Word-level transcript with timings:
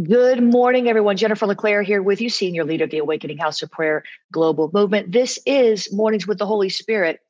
Good 0.00 0.42
morning, 0.42 0.88
everyone. 0.88 1.18
Jennifer 1.18 1.46
LeClaire 1.46 1.82
here 1.82 2.02
with 2.02 2.22
you, 2.22 2.30
Senior 2.30 2.64
Leader 2.64 2.84
of 2.84 2.90
the 2.90 2.96
Awakening 2.96 3.36
House 3.36 3.60
of 3.60 3.70
Prayer 3.70 4.04
Global 4.32 4.70
Movement. 4.72 5.12
This 5.12 5.38
is 5.44 5.92
Mornings 5.92 6.26
with 6.26 6.38
the 6.38 6.46
Holy 6.46 6.70
Spirit, 6.70 7.20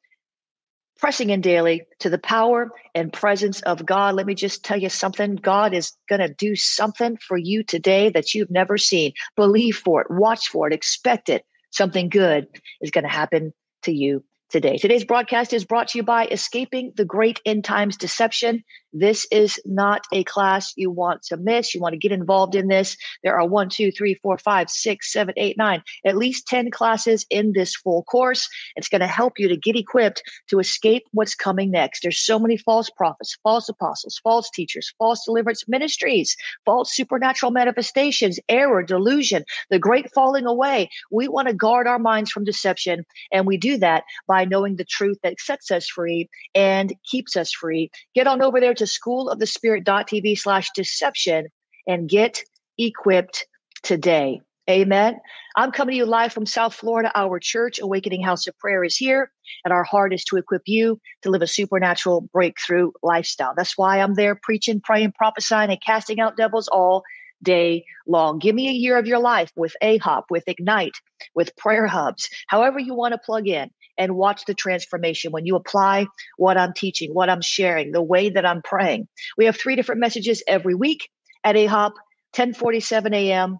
pressing 0.97 1.31
in 1.31 1.41
daily 1.41 1.83
to 1.99 2.09
the 2.09 2.19
power 2.19 2.71
and 2.95 3.13
presence 3.13 3.63
of 3.63 3.85
God. 3.85 4.15
Let 4.15 4.27
me 4.27 4.37
just 4.37 4.65
tell 4.65 4.79
you 4.79 4.89
something 4.91 5.35
God 5.35 5.75
is 5.75 5.93
going 6.09 6.21
to 6.21 6.33
do 6.33 6.55
something 6.55 7.17
for 7.17 7.37
you 7.37 7.65
today 7.65 8.11
that 8.11 8.33
you've 8.33 8.51
never 8.51 8.79
seen. 8.79 9.13
Believe 9.35 9.77
for 9.77 10.03
it, 10.03 10.07
watch 10.09 10.47
for 10.47 10.69
it, 10.69 10.73
expect 10.73 11.29
it. 11.29 11.45
Something 11.71 12.09
good 12.09 12.47
is 12.81 12.93
going 12.93 13.03
to 13.03 13.11
happen 13.11 13.53
to 13.83 13.93
you 13.93 14.23
today. 14.51 14.79
Today's 14.79 15.05
broadcast 15.05 15.53
is 15.53 15.65
brought 15.65 15.89
to 15.89 15.99
you 15.99 16.05
by 16.05 16.27
Escaping 16.27 16.93
the 16.95 17.05
Great 17.05 17.41
End 17.45 17.65
Times 17.65 17.97
Deception. 17.97 18.63
This 18.93 19.27
is 19.31 19.59
not 19.65 20.07
a 20.13 20.25
class 20.25 20.73
you 20.77 20.91
want 20.91 21.23
to 21.25 21.37
miss. 21.37 21.75
You 21.75 21.81
want 21.81 21.95
to 21.95 21.99
get 21.99 22.13
involved 22.13 22.55
in 22.55 22.69
this. 22.69 22.97
There 23.23 23.39
are 23.39 23.47
one, 23.47 23.69
two, 23.69 23.91
three, 23.91 24.15
four, 24.15 24.39
five, 24.39 24.69
six, 24.71 25.13
seven, 25.13 25.35
eight, 25.37 25.57
nine, 25.57 25.83
at 26.05 26.17
least 26.17 26.47
10 26.47 26.71
classes 26.71 27.25
in 27.31 27.53
this 27.53 27.75
full 27.75 28.03
course. 28.05 28.49
It's 28.77 28.89
going 28.89 29.01
to 29.01 29.07
help 29.07 29.39
you 29.39 29.49
to 29.49 29.57
get 29.57 29.77
equipped 29.77 30.23
to 30.49 30.59
escape 30.59 31.05
what's 31.13 31.35
coming 31.35 31.71
next. 31.71 32.03
There's 32.03 32.19
so 32.19 32.39
many 32.39 32.57
false 32.57 32.91
prophets, 32.91 33.37
false 33.43 33.69
apostles, 33.69 34.21
false 34.23 34.51
teachers, 34.51 34.93
false 34.99 35.25
deliverance 35.25 35.65
ministries, 35.67 36.37
false 36.65 36.95
supernatural 36.95 37.53
manifestations, 37.53 38.39
error, 38.49 38.83
delusion, 38.83 39.45
the 39.71 39.79
great 39.79 40.13
falling 40.13 40.47
away. 40.47 40.91
We 41.11 41.29
want 41.29 41.49
to 41.49 41.55
guard 41.55 41.87
our 41.87 41.99
minds 41.99 42.31
from 42.31 42.45
deception. 42.45 43.05
And 43.33 43.47
we 43.47 43.57
do 43.57 43.79
that 43.79 44.05
by 44.27 44.45
knowing 44.45 44.77
the 44.77 44.85
truth 44.85 45.19
that 45.23 45.41
sets 45.41 45.71
us 45.71 45.89
free 45.89 46.29
and 46.55 46.93
keeps 47.05 47.37
us 47.37 47.53
free. 47.53 47.91
Get 48.15 48.27
on 48.27 48.43
over 48.43 48.61
there 48.61 48.75
to 48.75 48.82
schoolofthespirit.tv 48.85 50.39
slash 50.39 50.71
deception 50.75 51.47
and 51.87 52.09
get 52.09 52.43
equipped 52.79 53.47
today. 53.83 54.41
Amen. 54.71 55.19
I'm 55.57 55.73
coming 55.73 55.95
to 55.95 55.97
you 55.97 56.07
live 56.07 56.33
from 56.33 56.47
South 56.47 56.73
Florida. 56.73 57.11
Our 57.17 57.41
church, 57.41 57.81
Awakening 57.81 58.23
House 58.23 58.47
of 58.47 58.57
Prayer, 58.59 58.85
is 58.85 58.97
here, 58.97 59.33
and 59.65 59.73
our 59.73 59.83
heart 59.83 60.15
is 60.15 60.25
to 60.27 60.37
equip 60.37 60.63
you 60.67 61.01
to 61.23 61.31
live 61.31 61.43
a 61.43 61.49
supernatural 61.49 62.23
breakthrough 62.33 62.93
lifestyle. 63.03 63.55
That's 63.57 63.77
why 63.77 64.01
I'm 64.01 64.15
there 64.15 64.39
preaching, 64.41 64.81
praying, 64.81 65.13
prophesying, 65.13 65.71
and 65.71 65.83
casting 65.85 66.21
out 66.21 66.37
devils 66.37 66.69
all 66.69 67.03
day 67.43 67.85
long. 68.07 68.39
Give 68.39 68.55
me 68.55 68.69
a 68.69 68.73
year 68.73 68.99
of 68.99 69.07
your 69.07 69.19
life 69.19 69.51
with 69.57 69.75
AHOP, 69.83 70.25
with 70.31 70.45
Ignite, 70.47 70.95
with 71.35 71.57
prayer 71.57 71.87
hubs, 71.87 72.29
however 72.49 72.79
you 72.79 72.95
want 72.95 73.13
to 73.13 73.19
plug 73.19 73.49
in 73.49 73.71
and 73.99 74.17
watch 74.17 74.45
the 74.47 74.55
transformation 74.55 75.33
when 75.33 75.47
you 75.47 75.57
apply 75.57 76.07
what 76.37 76.57
I'm 76.57 76.73
teaching, 76.73 77.13
what 77.13 77.29
I'm 77.29 77.43
sharing, 77.43 77.93
the 77.93 78.03
way 78.03 78.31
that 78.31 78.47
I'm 78.47 78.63
praying. 78.63 79.09
We 79.37 79.47
have 79.47 79.57
three 79.57 79.77
different 79.77 80.01
messages 80.01 80.43
every 80.47 80.75
week 80.75 81.09
at 81.45 81.57
AHOP 81.57 81.93
1047 82.35 83.13
a.m., 83.13 83.59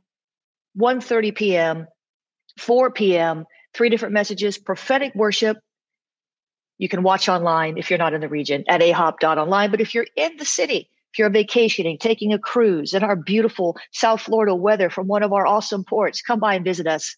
1.30 0.81 1.35
p.m., 1.35 1.87
4 2.59 2.91
p.m., 2.93 3.45
three 3.75 3.91
different 3.91 4.15
messages, 4.15 4.57
prophetic 4.59 5.15
worship. 5.15 5.59
You 6.79 6.89
can 6.89 7.03
watch 7.03 7.29
online 7.29 7.77
if 7.77 7.91
you're 7.91 7.99
not 7.99 8.15
in 8.15 8.21
the 8.21 8.29
region 8.29 8.65
at 8.69 8.81
ahop.online. 8.81 9.71
But 9.71 9.81
if 9.81 9.95
you're 9.95 10.07
in 10.17 10.37
the 10.39 10.45
city, 10.45 10.89
if 11.13 11.19
you're 11.19 11.29
vacationing, 11.29 11.99
taking 11.99 12.33
a 12.33 12.39
cruise 12.39 12.95
in 12.95 13.05
our 13.05 13.17
beautiful 13.17 13.77
South 13.93 14.23
Florida 14.23 14.55
weather 14.55 14.89
from 14.89 15.09
one 15.09 15.23
of 15.23 15.33
our 15.35 15.47
awesome 15.47 15.85
ports, 15.85 16.23
come 16.23 16.41
by 16.41 16.55
and 16.55 16.65
visit 16.65 16.87
us 16.87 17.17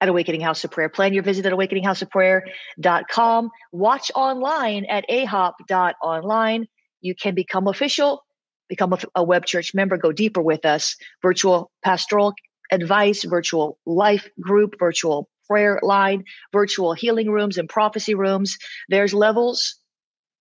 at 0.00 0.08
Awakening 0.08 0.40
House 0.40 0.64
of 0.64 0.70
Prayer. 0.70 0.88
Plan 0.88 1.12
your 1.12 1.22
visit 1.22 1.44
at 1.44 1.52
awakeninghouseofprayer.com. 1.52 3.50
Watch 3.72 4.10
online 4.14 4.86
at 4.86 5.04
ahop.online. 5.10 6.66
You 7.02 7.14
can 7.14 7.34
become 7.34 7.68
official, 7.68 8.24
become 8.68 8.94
a, 8.94 8.98
a 9.14 9.22
web 9.22 9.44
church 9.44 9.74
member, 9.74 9.98
go 9.98 10.10
deeper 10.10 10.40
with 10.40 10.64
us, 10.64 10.96
virtual 11.20 11.70
pastoral 11.84 12.32
advice, 12.70 13.24
virtual 13.24 13.78
life 13.84 14.26
group, 14.40 14.76
virtual 14.78 15.28
prayer 15.46 15.78
line, 15.82 16.24
virtual 16.50 16.94
healing 16.94 17.30
rooms 17.30 17.58
and 17.58 17.68
prophecy 17.68 18.14
rooms. 18.14 18.56
There's 18.88 19.12
levels 19.12 19.76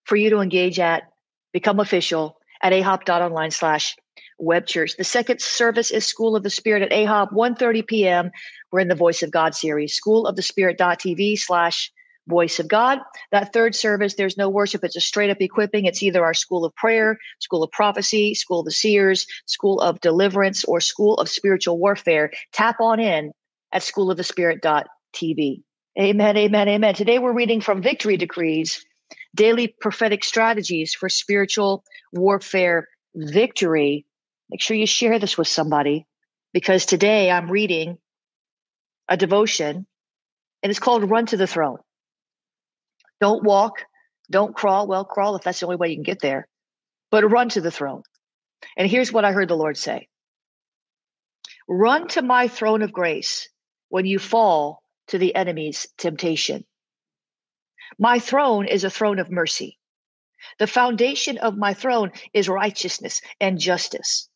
for 0.06 0.16
you 0.16 0.30
to 0.30 0.40
engage 0.40 0.80
at, 0.80 1.04
become 1.52 1.82
official 1.82 2.38
at 2.66 2.74
ahop.online 2.74 3.52
slash 3.52 3.96
web 4.40 4.66
church. 4.66 4.98
The 4.98 5.04
second 5.04 5.40
service 5.40 5.92
is 5.92 6.04
School 6.04 6.36
of 6.36 6.42
the 6.42 6.50
Spirit 6.50 6.82
at 6.82 6.90
AHOP, 6.90 7.32
1.30 7.32 7.86
p.m. 7.86 8.32
We're 8.72 8.80
in 8.80 8.88
the 8.88 8.96
Voice 8.96 9.22
of 9.22 9.30
God 9.30 9.54
series, 9.54 9.94
School 9.94 10.26
of 10.26 10.36
the 10.36 10.42
Spirit.tv 10.42 11.38
slash 11.38 11.92
Voice 12.28 12.60
of 12.60 12.68
God. 12.68 13.02
That 13.32 13.54
third 13.54 13.76
service, 13.76 14.16
there's 14.16 14.36
no 14.36 14.50
worship. 14.50 14.84
It's 14.84 14.96
a 14.96 15.00
straight 15.00 15.30
up 15.30 15.40
equipping. 15.42 15.86
It's 15.86 16.02
either 16.02 16.26
our 16.26 16.34
School 16.34 16.66
of 16.66 16.74
Prayer, 16.74 17.20
School 17.38 17.62
of 17.62 17.70
Prophecy, 17.70 18.34
School 18.34 18.62
of 18.62 18.66
the 18.66 18.72
Seers, 18.72 19.28
School 19.46 19.80
of 19.80 20.02
Deliverance, 20.02 20.66
or 20.66 20.80
School 20.82 21.18
of 21.18 21.30
Spiritual 21.30 21.78
Warfare. 21.78 22.32
Tap 22.52 22.78
on 22.80 23.00
in 23.00 23.32
at 23.74 23.84
School 23.84 24.10
of 24.10 24.18
the 24.18 24.24
Spirit.tv. 24.24 25.62
Amen, 26.00 26.36
amen, 26.36 26.68
amen. 26.68 26.96
Today 26.96 27.20
we're 27.20 27.32
reading 27.32 27.62
from 27.62 27.84
Victory 27.84 28.18
Decrees, 28.18 28.84
Daily 29.36 29.68
Prophetic 29.68 30.24
Strategies 30.24 30.96
for 30.96 31.10
Spiritual 31.10 31.84
Warfare 32.14 32.88
Victory. 33.14 34.06
Make 34.50 34.62
sure 34.62 34.78
you 34.78 34.88
share 34.88 35.20
this 35.20 35.38
with 35.38 35.48
somebody 35.48 36.08
because 36.54 36.86
today 36.86 37.30
I'm 37.30 37.52
reading 37.52 37.98
a 39.10 39.18
devotion 39.18 39.86
and 40.64 40.70
it's 40.70 40.80
called 40.80 41.10
Run 41.10 41.26
to 41.28 41.38
the 41.38 41.48
Throne. 41.48 41.78
Don't 43.22 43.44
walk, 43.44 43.84
don't 44.32 44.56
crawl. 44.56 44.88
Well, 44.88 45.06
crawl 45.06 45.36
if 45.36 45.44
that's 45.44 45.60
the 45.60 45.66
only 45.66 45.78
way 45.78 45.90
you 45.90 45.96
can 45.96 46.04
get 46.04 46.22
there, 46.22 46.48
but 47.12 47.30
run 47.30 47.50
to 47.50 47.62
the 47.62 47.72
throne. 47.72 48.04
And 48.78 48.90
here's 48.90 49.12
what 49.12 49.26
I 49.26 49.32
heard 49.32 49.50
the 49.50 49.58
Lord 49.58 49.78
say 49.78 50.08
Run 51.68 52.08
to 52.10 52.22
my 52.22 52.48
throne 52.48 52.82
of 52.82 52.92
grace 52.92 53.50
when 53.90 54.06
you 54.06 54.20
fall 54.20 54.82
to 55.08 55.18
the 55.18 55.36
enemy's 55.36 55.88
temptation. 55.98 56.66
My 58.00 58.20
throne 58.20 58.68
is 58.68 58.84
a 58.84 58.90
throne 58.90 59.20
of 59.20 59.32
mercy. 59.32 59.78
The 60.60 60.68
foundation 60.68 61.38
of 61.40 61.58
my 61.58 61.74
throne 61.74 62.12
is 62.34 62.50
righteousness 62.50 63.22
and 63.40 63.60
justice. 63.60 64.30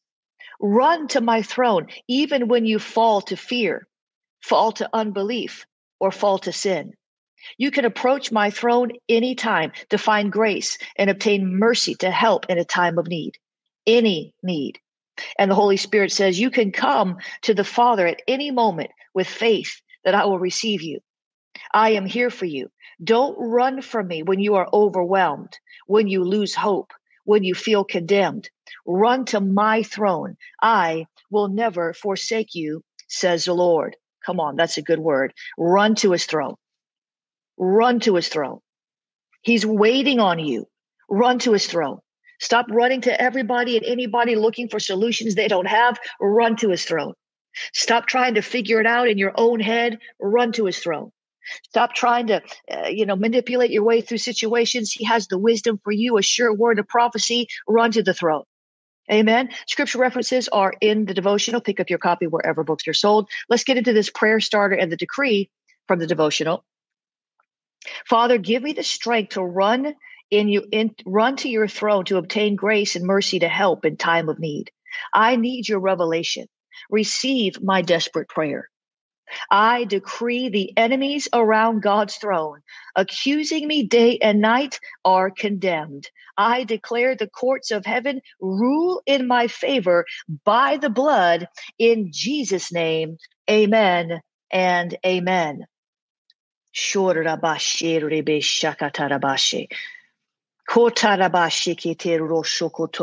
Run 0.59 1.07
to 1.09 1.21
my 1.21 1.41
throne 1.41 1.87
even 2.07 2.47
when 2.47 2.65
you 2.65 2.79
fall 2.79 3.21
to 3.21 3.37
fear, 3.37 3.87
fall 4.41 4.71
to 4.73 4.89
unbelief, 4.93 5.65
or 5.99 6.11
fall 6.11 6.37
to 6.39 6.51
sin. 6.51 6.93
You 7.57 7.71
can 7.71 7.85
approach 7.85 8.31
my 8.31 8.49
throne 8.49 8.91
anytime 9.07 9.71
to 9.89 9.97
find 9.97 10.31
grace 10.31 10.77
and 10.97 11.09
obtain 11.09 11.57
mercy 11.57 11.95
to 11.95 12.11
help 12.11 12.45
in 12.49 12.57
a 12.57 12.65
time 12.65 12.97
of 12.97 13.07
need, 13.07 13.37
any 13.87 14.33
need. 14.43 14.79
And 15.37 15.49
the 15.49 15.55
Holy 15.55 15.77
Spirit 15.77 16.11
says 16.11 16.39
you 16.39 16.49
can 16.49 16.71
come 16.71 17.17
to 17.43 17.53
the 17.53 17.63
Father 17.63 18.07
at 18.07 18.21
any 18.27 18.51
moment 18.51 18.91
with 19.13 19.27
faith 19.27 19.81
that 20.03 20.15
I 20.15 20.25
will 20.25 20.39
receive 20.39 20.81
you. 20.81 20.99
I 21.73 21.91
am 21.91 22.05
here 22.05 22.29
for 22.29 22.45
you. 22.45 22.69
Don't 23.03 23.35
run 23.37 23.81
from 23.81 24.07
me 24.07 24.23
when 24.23 24.39
you 24.39 24.55
are 24.55 24.67
overwhelmed, 24.73 25.57
when 25.87 26.07
you 26.07 26.23
lose 26.23 26.55
hope, 26.55 26.93
when 27.25 27.43
you 27.43 27.55
feel 27.55 27.83
condemned. 27.83 28.49
Run 28.85 29.25
to 29.25 29.39
my 29.39 29.83
throne. 29.83 30.35
I 30.61 31.05
will 31.31 31.47
never 31.47 31.93
forsake 31.93 32.55
you, 32.55 32.83
says 33.07 33.45
the 33.45 33.53
Lord. 33.53 33.95
Come 34.25 34.39
on, 34.39 34.55
that's 34.55 34.77
a 34.77 34.81
good 34.81 34.99
word. 34.99 35.33
Run 35.57 35.95
to 35.95 36.11
his 36.11 36.25
throne. 36.25 36.55
Run 37.57 37.99
to 38.01 38.15
his 38.15 38.27
throne. 38.29 38.59
He's 39.41 39.65
waiting 39.65 40.19
on 40.19 40.39
you. 40.39 40.67
Run 41.09 41.39
to 41.39 41.53
his 41.53 41.67
throne. 41.67 41.99
Stop 42.41 42.67
running 42.69 43.01
to 43.01 43.21
everybody 43.21 43.75
and 43.75 43.85
anybody 43.85 44.35
looking 44.35 44.69
for 44.69 44.79
solutions 44.79 45.35
they 45.35 45.47
don't 45.47 45.67
have. 45.67 45.99
Run 46.21 46.55
to 46.57 46.69
his 46.69 46.83
throne. 46.85 47.13
Stop 47.73 48.05
trying 48.05 48.35
to 48.35 48.41
figure 48.41 48.79
it 48.79 48.85
out 48.85 49.07
in 49.07 49.17
your 49.17 49.33
own 49.35 49.59
head. 49.59 49.99
Run 50.21 50.51
to 50.53 50.65
his 50.65 50.79
throne. 50.79 51.11
Stop 51.63 51.93
trying 51.93 52.27
to, 52.27 52.41
uh, 52.71 52.87
you 52.87 53.05
know, 53.05 53.15
manipulate 53.15 53.71
your 53.71 53.83
way 53.83 54.01
through 54.01 54.17
situations. 54.17 54.91
He 54.91 55.05
has 55.05 55.27
the 55.27 55.37
wisdom 55.37 55.79
for 55.83 55.91
you, 55.91 56.17
a 56.17 56.21
sure 56.21 56.53
word 56.53 56.79
of 56.79 56.87
prophecy. 56.87 57.47
Run 57.67 57.91
to 57.91 58.03
the 58.03 58.13
throne. 58.13 58.43
Amen. 59.11 59.49
Scripture 59.67 59.97
references 59.99 60.47
are 60.49 60.73
in 60.81 61.05
the 61.05 61.13
devotional. 61.13 61.61
Pick 61.61 61.79
up 61.79 61.89
your 61.89 61.99
copy 61.99 62.27
wherever 62.27 62.63
books 62.63 62.87
are 62.87 62.93
sold. 62.93 63.29
Let's 63.49 63.63
get 63.63 63.77
into 63.77 63.93
this 63.93 64.09
prayer 64.09 64.39
starter 64.39 64.75
and 64.75 64.91
the 64.91 64.97
decree 64.97 65.49
from 65.87 65.99
the 65.99 66.07
devotional. 66.07 66.63
Father, 68.07 68.37
give 68.37 68.61
me 68.61 68.73
the 68.73 68.83
strength 68.83 69.31
to 69.33 69.43
run 69.43 69.95
in 70.31 70.47
you 70.47 70.63
in, 70.71 70.93
run 71.05 71.35
to 71.37 71.49
your 71.49 71.67
throne 71.67 72.05
to 72.05 72.17
obtain 72.17 72.55
grace 72.55 72.95
and 72.95 73.05
mercy 73.05 73.39
to 73.39 73.47
help 73.47 73.85
in 73.85 73.97
time 73.97 74.29
of 74.29 74.39
need. 74.39 74.71
I 75.13 75.35
need 75.35 75.67
your 75.67 75.79
revelation. 75.79 76.47
Receive 76.91 77.61
my 77.61 77.81
desperate 77.81 78.29
prayer. 78.29 78.69
I 79.51 79.85
decree 79.85 80.49
the 80.49 80.77
enemies 80.77 81.27
around 81.33 81.81
God's 81.81 82.15
throne, 82.15 82.61
accusing 82.95 83.67
me 83.67 83.83
day 83.83 84.17
and 84.21 84.41
night, 84.41 84.79
are 85.05 85.29
condemned. 85.31 86.09
I 86.37 86.63
declare 86.63 87.15
the 87.15 87.27
courts 87.27 87.71
of 87.71 87.85
heaven 87.85 88.21
rule 88.39 89.01
in 89.05 89.27
my 89.27 89.47
favor 89.47 90.05
by 90.45 90.77
the 90.77 90.89
blood 90.89 91.47
in 91.77 92.11
Jesus' 92.13 92.71
name. 92.71 93.17
Amen 93.49 94.21
and 94.51 94.97
amen. 95.05 95.65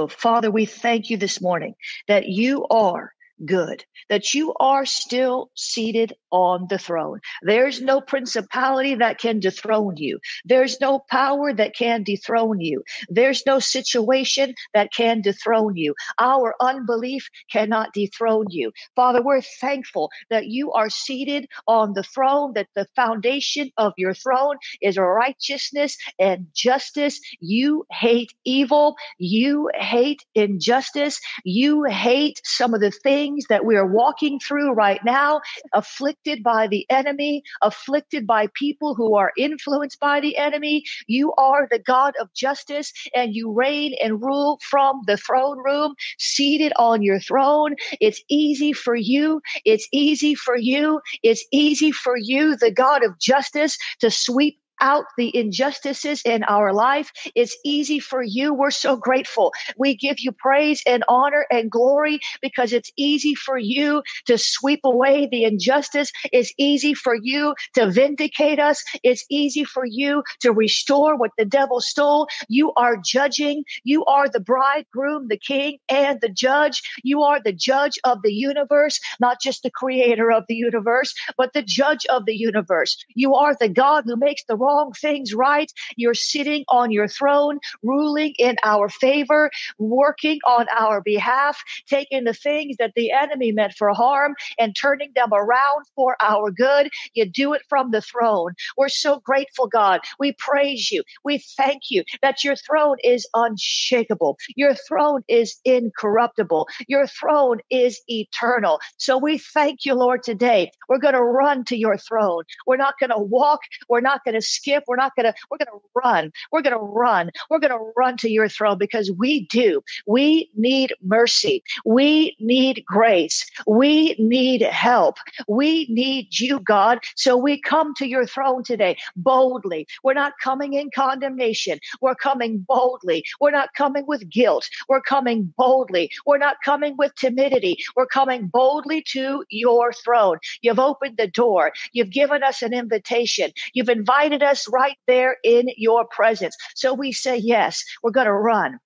Father, 0.08 0.50
we 0.50 0.67
thank 0.67 1.11
you 1.11 1.17
this 1.17 1.40
morning 1.43 1.75
that 2.06 2.28
you 2.28 2.64
are 2.70 3.12
good, 3.44 3.85
that 4.09 4.35
you 4.35 4.55
are 4.61 4.87
still 4.87 5.50
seated 5.55 6.12
on 6.31 6.67
the 6.71 6.79
throne. 6.79 7.21
There's 7.43 7.81
no 7.81 8.00
principality 8.00 8.94
that 8.94 9.19
can 9.19 9.41
dethrone 9.41 9.97
you. 9.97 10.19
There's 10.44 10.81
no 10.81 11.00
power 11.11 11.53
that 11.53 11.75
can 11.75 12.03
dethrone 12.03 12.61
you. 12.61 12.83
There's 13.09 13.44
no 13.47 13.59
situation 13.59 14.55
that 14.75 14.93
can 14.93 15.21
dethrone 15.21 15.77
you. 15.77 15.94
Our 16.19 16.55
unbelief 16.61 17.29
cannot 17.50 17.93
dethrone 17.93 18.47
you. 18.50 18.73
Father, 18.94 19.23
we're 19.23 19.43
thankful 19.61 20.11
that 20.31 20.47
you 20.47 20.73
are 20.73 20.91
seated 20.91 21.47
on 21.67 21.93
the 21.94 22.03
throne, 22.03 22.53
that 22.55 22.69
the 22.75 22.87
foundation 22.97 23.71
of 23.77 23.93
your 23.97 24.15
throne 24.15 24.56
is 24.81 24.97
righteousness 24.97 25.97
and 26.19 26.47
justice. 26.55 27.21
You 27.41 27.87
hate 27.91 28.33
evil. 28.44 28.97
You 29.19 29.71
hate 29.75 30.25
injustice. 30.35 31.21
You 31.44 31.85
hate 31.85 32.41
some 32.44 32.75
of 32.75 32.81
the 32.81 32.91
things 32.91 33.25
that 33.49 33.64
we 33.64 33.76
are 33.76 33.87
walking 33.87 34.38
through 34.38 34.73
right 34.73 35.00
now, 35.05 35.40
afflicted 35.73 36.43
by 36.43 36.67
the 36.67 36.87
enemy, 36.90 37.43
afflicted 37.62 38.26
by 38.26 38.49
people 38.55 38.94
who 38.94 39.14
are 39.17 39.32
influenced 39.37 39.99
by 40.00 40.20
the 40.20 40.37
enemy. 40.37 40.84
You 41.06 41.32
are 41.34 41.67
the 41.70 41.78
God 41.78 42.14
of 42.20 42.32
justice 42.34 42.93
and 43.14 43.34
you 43.34 43.52
reign 43.52 43.94
and 44.02 44.23
rule 44.23 44.58
from 44.62 45.00
the 45.06 45.17
throne 45.17 45.58
room, 45.64 45.94
seated 46.19 46.73
on 46.76 47.02
your 47.02 47.20
throne. 47.20 47.75
It's 48.00 48.23
easy 48.28 48.73
for 48.73 48.96
you. 48.96 49.40
It's 49.64 49.88
easy 49.93 50.34
for 50.34 50.56
you. 50.56 51.00
It's 51.23 51.44
easy 51.52 51.93
for 51.93 52.17
you, 52.17 52.56
the 52.56 52.70
God 52.70 53.05
of 53.05 53.19
justice, 53.20 53.78
to 54.00 54.11
sweep 54.11 54.58
out 54.81 55.05
the 55.17 55.34
injustices 55.37 56.23
in 56.25 56.44
our 56.44 56.73
life. 56.73 57.12
It's 57.34 57.56
easy 57.64 57.99
for 57.99 58.23
you. 58.23 58.55
We're 58.55 58.70
so 58.70 58.96
grateful. 58.96 59.52
We 59.76 59.96
give 59.96 60.17
you 60.20 60.32
praise 60.32 60.82
and 60.87 61.05
honor 61.08 61.46
and 61.50 61.70
glory 61.70 62.20
because 62.43 62.73
it's 62.73 62.90
easy 62.96 63.34
for 63.34 63.58
you 63.58 64.02
to 64.26 64.38
sweep 64.38 64.81
away 64.84 65.28
the 65.31 65.44
injustice. 65.44 66.11
It's 66.32 66.52
easy 66.58 66.94
for 66.94 67.17
you 67.20 67.55
to 67.75 67.90
vindicate 67.90 68.58
us. 68.58 68.82
It's 69.02 69.25
easy 69.31 69.64
for 69.64 69.84
you 69.87 70.23
to 70.40 70.52
restore 70.52 71.17
what 71.17 71.32
the 71.38 71.44
devil 71.44 71.81
stole. 71.81 72.28
You 72.49 72.73
are 72.75 72.96
judging. 72.96 73.64
You 73.84 74.05
are 74.06 74.28
the 74.28 74.40
bridegroom, 74.40 75.28
the 75.28 75.38
king, 75.38 75.78
and 75.88 76.20
the 76.20 76.28
judge. 76.28 76.82
You 77.02 77.23
are 77.23 77.40
the 77.43 77.52
judge 77.52 77.99
of 78.05 78.23
the 78.23 78.32
universe, 78.32 79.00
not 79.20 79.40
just 79.40 79.62
the 79.62 79.70
creator 79.70 80.31
of 80.31 80.44
the 80.49 80.55
universe, 80.55 81.14
but 81.37 81.52
the 81.52 81.62
judge 81.62 82.06
of 82.06 82.26
the 82.26 82.37
universe. 82.37 82.96
You 83.14 83.34
are 83.34 83.55
the 83.55 83.69
God 83.69 84.05
who 84.06 84.17
makes 84.17 84.44
the 84.44 84.56
wrong 84.67 84.93
things 84.93 85.35
right. 85.35 85.73
You're 85.97 86.15
sitting 86.15 86.65
on 86.69 86.91
your 86.91 87.09
throne, 87.09 87.59
ruling 87.83 88.35
in 88.39 88.57
our 88.65 88.89
favor, 88.89 89.51
working 89.79 90.39
on 90.47 90.67
our 90.77 91.01
behalf, 91.01 91.63
taking 91.89 92.25
the 92.25 92.35
things 92.35 92.77
that 92.79 92.93
the 92.97 93.13
enemy 93.13 93.53
meant 93.53 93.75
for 93.75 93.93
harm 93.93 94.35
and 94.59 94.75
turning 94.81 95.13
them 95.15 95.31
around 95.33 95.87
for 95.95 96.17
our 96.21 96.51
good. 96.51 96.91
You 97.15 97.27
do 97.29 97.53
it 97.53 97.63
from 97.69 97.91
the 97.91 98.03
throne. 98.03 98.53
We're 98.77 98.89
so 98.89 99.21
grateful, 99.21 99.67
God. 99.69 100.01
We 100.19 100.33
praise 100.39 100.91
you. 100.91 101.03
We 101.25 101.39
thank 101.39 101.83
you 101.91 102.05
that 102.23 102.45
your 102.45 102.57
throne 102.57 102.97
is 103.05 103.29
unshakable. 103.35 104.39
Your 104.57 104.75
throne 104.75 105.23
is 105.29 105.57
incorruptible. 105.65 106.69
Your 106.89 107.07
throne 107.07 107.59
is 107.71 108.01
eternal. 108.09 108.81
So 108.97 109.19
we 109.19 109.39
thank 109.39 109.85
you, 109.85 109.95
Lord, 109.95 110.23
today. 110.23 110.71
We're 110.89 110.99
going 110.99 111.15
to 111.15 111.23
run 111.23 111.65
to 111.67 111.77
your 111.77 111.99
throne. 111.99 112.45
We're 112.67 112.77
not 112.77 112.95
going 113.01 113.11
to 113.11 113.19
walk. 113.19 113.61
We're 113.89 114.01
not 114.01 114.25
going 114.25 114.35
to 114.35 114.43
skip. 114.56 114.85
We're 114.87 114.97
not 114.97 115.14
going 115.17 115.25
to, 115.25 115.35
we're 115.50 115.58
going 115.58 115.79
to 115.79 115.82
run. 115.94 116.32
We're 116.53 116.62
going 116.62 116.79
to 116.79 116.79
run. 116.79 117.31
We're 117.50 117.58
going 117.58 117.73
to 117.73 117.93
run 117.97 118.17
to 118.19 118.31
your 118.31 118.49
throne 118.49 118.79
because 118.79 119.11
we 119.12 119.47
do. 119.47 119.82
We 120.06 120.50
need 120.55 120.93
mercy. 121.03 121.62
We 121.85 122.37
need 122.41 122.85
grace. 122.87 123.44
We 123.67 124.17
need 124.19 124.62
help. 124.62 125.17
We 125.49 125.87
need 125.88 126.38
you, 126.38 126.61
God. 126.61 127.00
So 127.14 127.37
we 127.37 127.61
come 127.61 127.94
to 127.94 128.06
your 128.06 128.26
throne 128.26 128.64
today 128.64 128.97
boldly. 129.17 129.87
We're 130.03 130.14
not 130.14 130.32
coming 130.43 130.75
in 130.75 130.91
condemnation. 130.94 131.79
We're 132.00 132.14
coming 132.14 132.64
boldly. 132.67 133.25
We're 133.41 133.50
not 133.50 133.70
coming 133.75 134.05
with 134.06 134.29
guilt. 134.29 134.69
We're 134.88 135.00
coming 135.00 135.52
boldly. 135.56 136.11
We're 136.25 136.38
not 136.38 136.56
coming 136.64 136.97
with 136.97 137.14
timidity. 137.17 137.79
We're 137.94 138.06
coming 138.06 138.47
boldly 138.47 139.02
to 139.09 139.44
your 139.50 139.93
throne. 139.93 140.38
You've 140.62 140.79
opened 140.79 141.17
the 141.17 141.26
door. 141.26 141.73
You've 141.93 142.11
given 142.11 142.43
us 142.43 142.62
an 142.62 142.73
invitation. 142.73 143.50
You've 143.73 143.88
invited 143.88 144.43
us 144.47 144.67
right 144.69 144.97
there 145.07 145.37
in 145.45 145.69
your 145.77 146.07
presence. 146.07 146.57
So 146.75 146.95
we 146.95 147.13
say, 147.13 147.37
yes, 147.37 147.85
we're 148.03 148.11
going 148.13 148.27
to 148.27 148.33
run. 148.33 148.79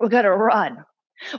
We're 0.00 0.08
going 0.08 0.24
to 0.24 0.30
run. 0.30 0.84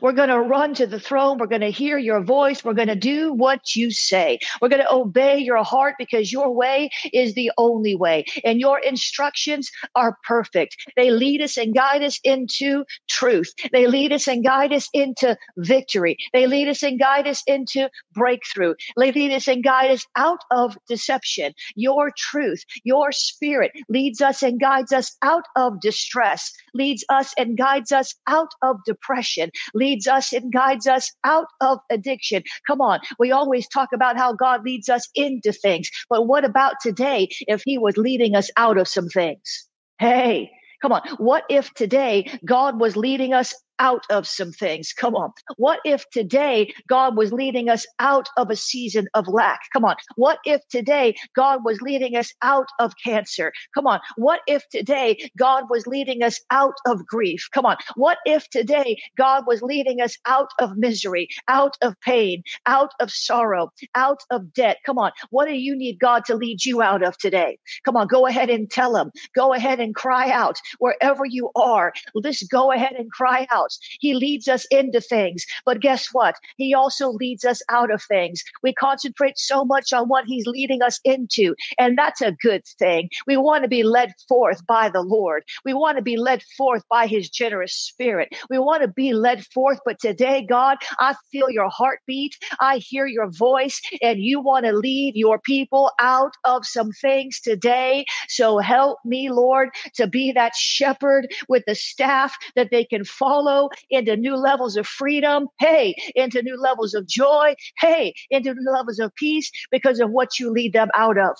We're 0.02 0.14
going 0.14 0.30
to 0.30 0.40
run 0.40 0.74
to 0.76 0.88
the 0.88 1.00
throne. 1.00 1.38
We're 1.38 1.48
going 1.48 1.62
to 1.62 1.72
hear 1.72 1.98
your 1.98 2.22
voice. 2.22 2.64
We're 2.64 2.74
going 2.74 2.88
to 2.88 2.96
do 2.96 3.34
what 3.34 3.76
you 3.76 3.92
say. 3.92 4.40
We're 4.62 4.70
going 4.70 4.82
to 4.82 4.94
obey 4.94 5.40
your 5.40 5.64
heart 5.64 5.96
because 5.98 6.32
your 6.32 6.52
way 6.52 6.90
is 7.14 7.34
the 7.34 7.52
only 7.58 7.96
way. 7.96 8.26
And 8.44 8.60
your 8.60 8.80
instructions 8.80 9.72
are 9.96 10.18
perfect. 10.28 10.76
They 10.96 11.12
lead 11.12 11.42
us 11.42 11.58
and 11.58 11.74
guide 11.74 12.04
us 12.04 12.20
into 12.24 12.86
truth. 13.08 13.54
They 13.72 13.88
lead 13.88 14.12
us 14.12 14.28
and 14.28 14.44
guide 14.44 14.74
us 14.74 14.90
into 14.94 15.38
victory. 15.58 16.18
They 16.34 16.48
lead 16.48 16.68
us 16.68 16.84
and 16.84 17.00
guide 17.00 17.28
us 17.28 17.44
into 17.48 17.90
breakthrough. 18.14 18.76
They 18.98 19.12
lead 19.12 19.32
us 19.32 19.48
and 19.48 19.64
guide 19.64 19.92
us 19.92 20.06
out 20.16 20.42
of 20.52 20.78
deception. 20.88 21.54
Your 21.76 22.12
truth, 22.18 22.64
your 22.84 23.12
spirit 23.12 23.72
leads 23.88 24.22
us 24.22 24.44
and 24.44 24.60
guides 24.60 24.92
us 24.92 25.16
out 25.22 25.46
of 25.56 25.80
distress, 25.82 26.52
leads 26.74 27.04
us 27.10 27.34
and 27.38 27.58
guides 27.58 27.92
us 27.92 28.16
out 28.28 28.52
of 28.62 28.78
depression 28.86 29.52
leads 29.74 30.08
us 30.08 30.34
and 30.34 30.52
guides 30.52 30.88
us 30.88 31.12
out 31.24 31.48
of 31.62 31.80
addiction. 31.90 32.44
Come 32.68 32.82
on. 32.82 33.00
We 33.18 33.32
always 33.32 33.68
talk 33.68 33.90
about 33.94 34.18
how 34.18 34.34
God 34.34 34.64
leads 34.64 34.90
us 34.90 35.08
into 35.16 35.52
things. 35.52 35.90
But 36.10 36.28
what 36.28 36.46
about 36.46 36.76
today 36.82 37.30
if 37.48 37.62
he 37.66 37.78
was 37.78 37.98
leading 37.98 38.36
us 38.36 38.50
out 38.58 38.78
of 38.78 38.88
some 38.88 39.08
things? 39.08 39.68
Hey, 40.00 40.52
Come 40.82 40.94
on. 40.94 41.02
What 41.18 41.44
if 41.50 41.74
today 41.74 42.32
God 42.46 42.80
was 42.80 42.96
leading 42.96 43.34
us 43.34 43.54
out 43.80 44.04
of 44.10 44.28
some 44.28 44.52
things. 44.52 44.94
Come 44.94 45.16
on. 45.16 45.32
What 45.58 45.80
if 45.86 46.10
today 46.12 46.74
God 46.88 47.18
was 47.18 47.34
leading 47.34 47.70
us 47.70 47.86
out 48.00 48.30
of 48.38 48.50
a 48.50 48.56
season 48.56 49.08
of 49.14 49.28
lack? 49.28 49.62
Come 49.74 49.86
on. 49.86 49.96
What 50.16 50.40
if 50.46 50.62
today 50.70 51.16
God 51.36 51.62
was 51.66 51.82
leading 51.82 52.16
us 52.16 52.34
out 52.44 52.68
of 52.80 52.94
cancer? 53.04 53.52
Come 53.76 53.88
on. 53.88 54.00
What 54.18 54.42
if 54.48 54.68
today 54.70 55.30
God 55.38 55.66
was 55.70 55.88
leading 55.88 56.24
us 56.24 56.40
out 56.52 56.76
of 56.88 57.06
grief? 57.08 57.48
Come 57.54 57.66
on. 57.66 57.78
What 57.96 58.18
if 58.26 58.50
today 58.50 58.98
God 59.18 59.46
was 59.48 59.62
leading 59.62 60.02
us 60.02 60.18
out 60.26 60.50
of 60.60 60.78
misery, 60.78 61.30
out 61.48 61.76
of 61.82 61.96
pain, 62.02 62.44
out 62.66 62.92
of 63.00 63.12
sorrow, 63.12 63.72
out 63.96 64.22
of 64.32 64.54
debt? 64.54 64.78
Come 64.86 64.98
on. 65.00 65.12
What 65.30 65.48
do 65.48 65.54
you 65.56 65.76
need 65.76 66.00
God 66.00 66.26
to 66.26 66.36
lead 66.36 66.66
you 66.66 66.82
out 66.82 67.04
of 67.04 67.18
today? 67.18 67.58
Come 67.86 67.98
on. 67.98 68.08
Go 68.08 68.28
ahead 68.28 68.50
and 68.50 68.70
tell 68.70 68.96
him. 68.96 69.12
Go 69.36 69.54
ahead 69.54 69.80
and 69.80 69.96
cry 69.96 70.32
out 70.32 70.58
wherever 70.80 71.26
you 71.26 71.52
are. 71.56 71.94
Just 72.24 72.50
go 72.52 72.72
ahead 72.72 72.94
and 72.98 73.12
cry 73.12 73.48
out. 73.52 73.69
He 74.00 74.14
leads 74.14 74.48
us 74.48 74.66
into 74.72 75.02
things. 75.02 75.46
But 75.66 75.82
guess 75.82 76.08
what? 76.12 76.36
He 76.58 76.74
also 76.74 77.10
leads 77.12 77.46
us 77.46 77.62
out 77.70 77.92
of 77.92 78.02
things. 78.04 78.44
We 78.64 78.74
concentrate 78.74 79.38
so 79.38 79.66
much 79.66 79.94
on 79.94 80.08
what 80.08 80.26
he's 80.26 80.46
leading 80.46 80.82
us 80.82 81.00
into. 81.04 81.56
And 81.78 81.98
that's 81.98 82.22
a 82.22 82.32
good 82.42 82.66
thing. 82.80 83.10
We 83.28 83.38
want 83.38 83.64
to 83.64 83.70
be 83.70 83.84
led 83.84 84.14
forth 84.28 84.66
by 84.66 84.90
the 84.90 85.02
Lord. 85.02 85.44
We 85.66 85.74
want 85.74 85.98
to 85.98 86.04
be 86.04 86.18
led 86.18 86.44
forth 86.58 86.84
by 86.90 87.08
his 87.08 87.30
generous 87.30 87.74
spirit. 87.74 88.30
We 88.50 88.60
want 88.60 88.82
to 88.82 88.88
be 88.88 89.14
led 89.14 89.46
forth. 89.46 89.80
But 89.86 90.00
today, 90.00 90.46
God, 90.48 90.78
I 91.00 91.16
feel 91.32 91.50
your 91.50 91.70
heartbeat. 91.70 92.36
I 92.60 92.78
hear 92.78 93.06
your 93.06 93.30
voice 93.30 93.82
and 94.02 94.20
you 94.20 94.40
want 94.42 94.66
to 94.66 94.74
lead 94.74 95.14
your 95.16 95.40
people 95.40 95.92
out 96.00 96.34
of 96.44 96.66
some 96.66 96.92
things 96.92 97.40
today. 97.40 98.06
So 98.28 98.60
help 98.60 99.00
me, 99.06 99.30
Lord, 99.30 99.70
to 99.96 100.08
be 100.08 100.32
that 100.34 100.56
shepherd 100.56 101.28
with 101.48 101.64
the 101.66 101.76
staff 101.76 102.36
that 102.56 102.70
they 102.72 102.86
can 102.86 103.04
follow 103.04 103.59
into 103.90 104.16
new 104.16 104.36
levels 104.36 104.78
of 104.78 104.88
freedom. 104.88 105.48
Hey, 105.60 105.96
into 106.16 106.42
new 106.42 106.58
levels 106.60 106.94
of 106.94 107.08
joy. 107.08 107.56
Hey, 107.80 108.14
into 108.30 108.54
new 108.54 108.72
levels 108.72 109.00
of 109.00 109.14
peace 109.16 109.52
because 109.72 110.00
of 110.00 110.12
what 110.12 110.40
you 110.40 110.52
lead 110.52 110.74
them 110.74 110.90
out 110.96 111.18
of. 111.18 111.36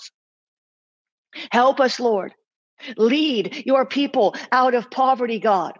Help 1.52 1.80
us, 1.80 2.00
Lord. 2.00 2.32
Lead 2.96 3.64
your 3.66 3.86
people 3.86 4.34
out 4.52 4.74
of 4.74 4.90
poverty, 4.90 5.38
God. 5.38 5.72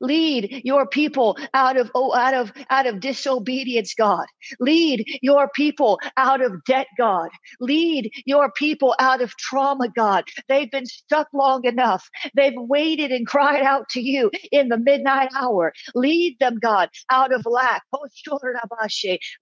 Lead 0.00 0.62
your 0.64 0.86
people 0.86 1.36
out 1.54 1.76
of 1.76 1.90
oh, 1.94 2.14
out 2.14 2.34
of 2.34 2.52
out 2.70 2.86
of 2.86 3.00
disobedience, 3.00 3.94
God. 3.94 4.26
Lead 4.60 5.04
your 5.22 5.48
people 5.54 6.00
out 6.16 6.40
of 6.40 6.64
debt, 6.64 6.86
God. 6.98 7.28
Lead 7.60 8.10
your 8.24 8.50
people 8.52 8.94
out 8.98 9.20
of 9.20 9.36
trauma, 9.36 9.88
God. 9.88 10.24
They've 10.48 10.70
been 10.70 10.86
stuck 10.86 11.28
long 11.32 11.64
enough. 11.64 12.08
They've 12.34 12.52
waited 12.56 13.10
and 13.10 13.26
cried 13.26 13.62
out 13.62 13.88
to 13.90 14.00
you 14.00 14.30
in 14.50 14.68
the 14.68 14.78
midnight 14.78 15.30
hour. 15.36 15.72
Lead 15.94 16.38
them, 16.40 16.58
God, 16.60 16.88
out 17.10 17.32
of 17.32 17.46
lack. 17.46 17.82
Oh, 17.92 18.06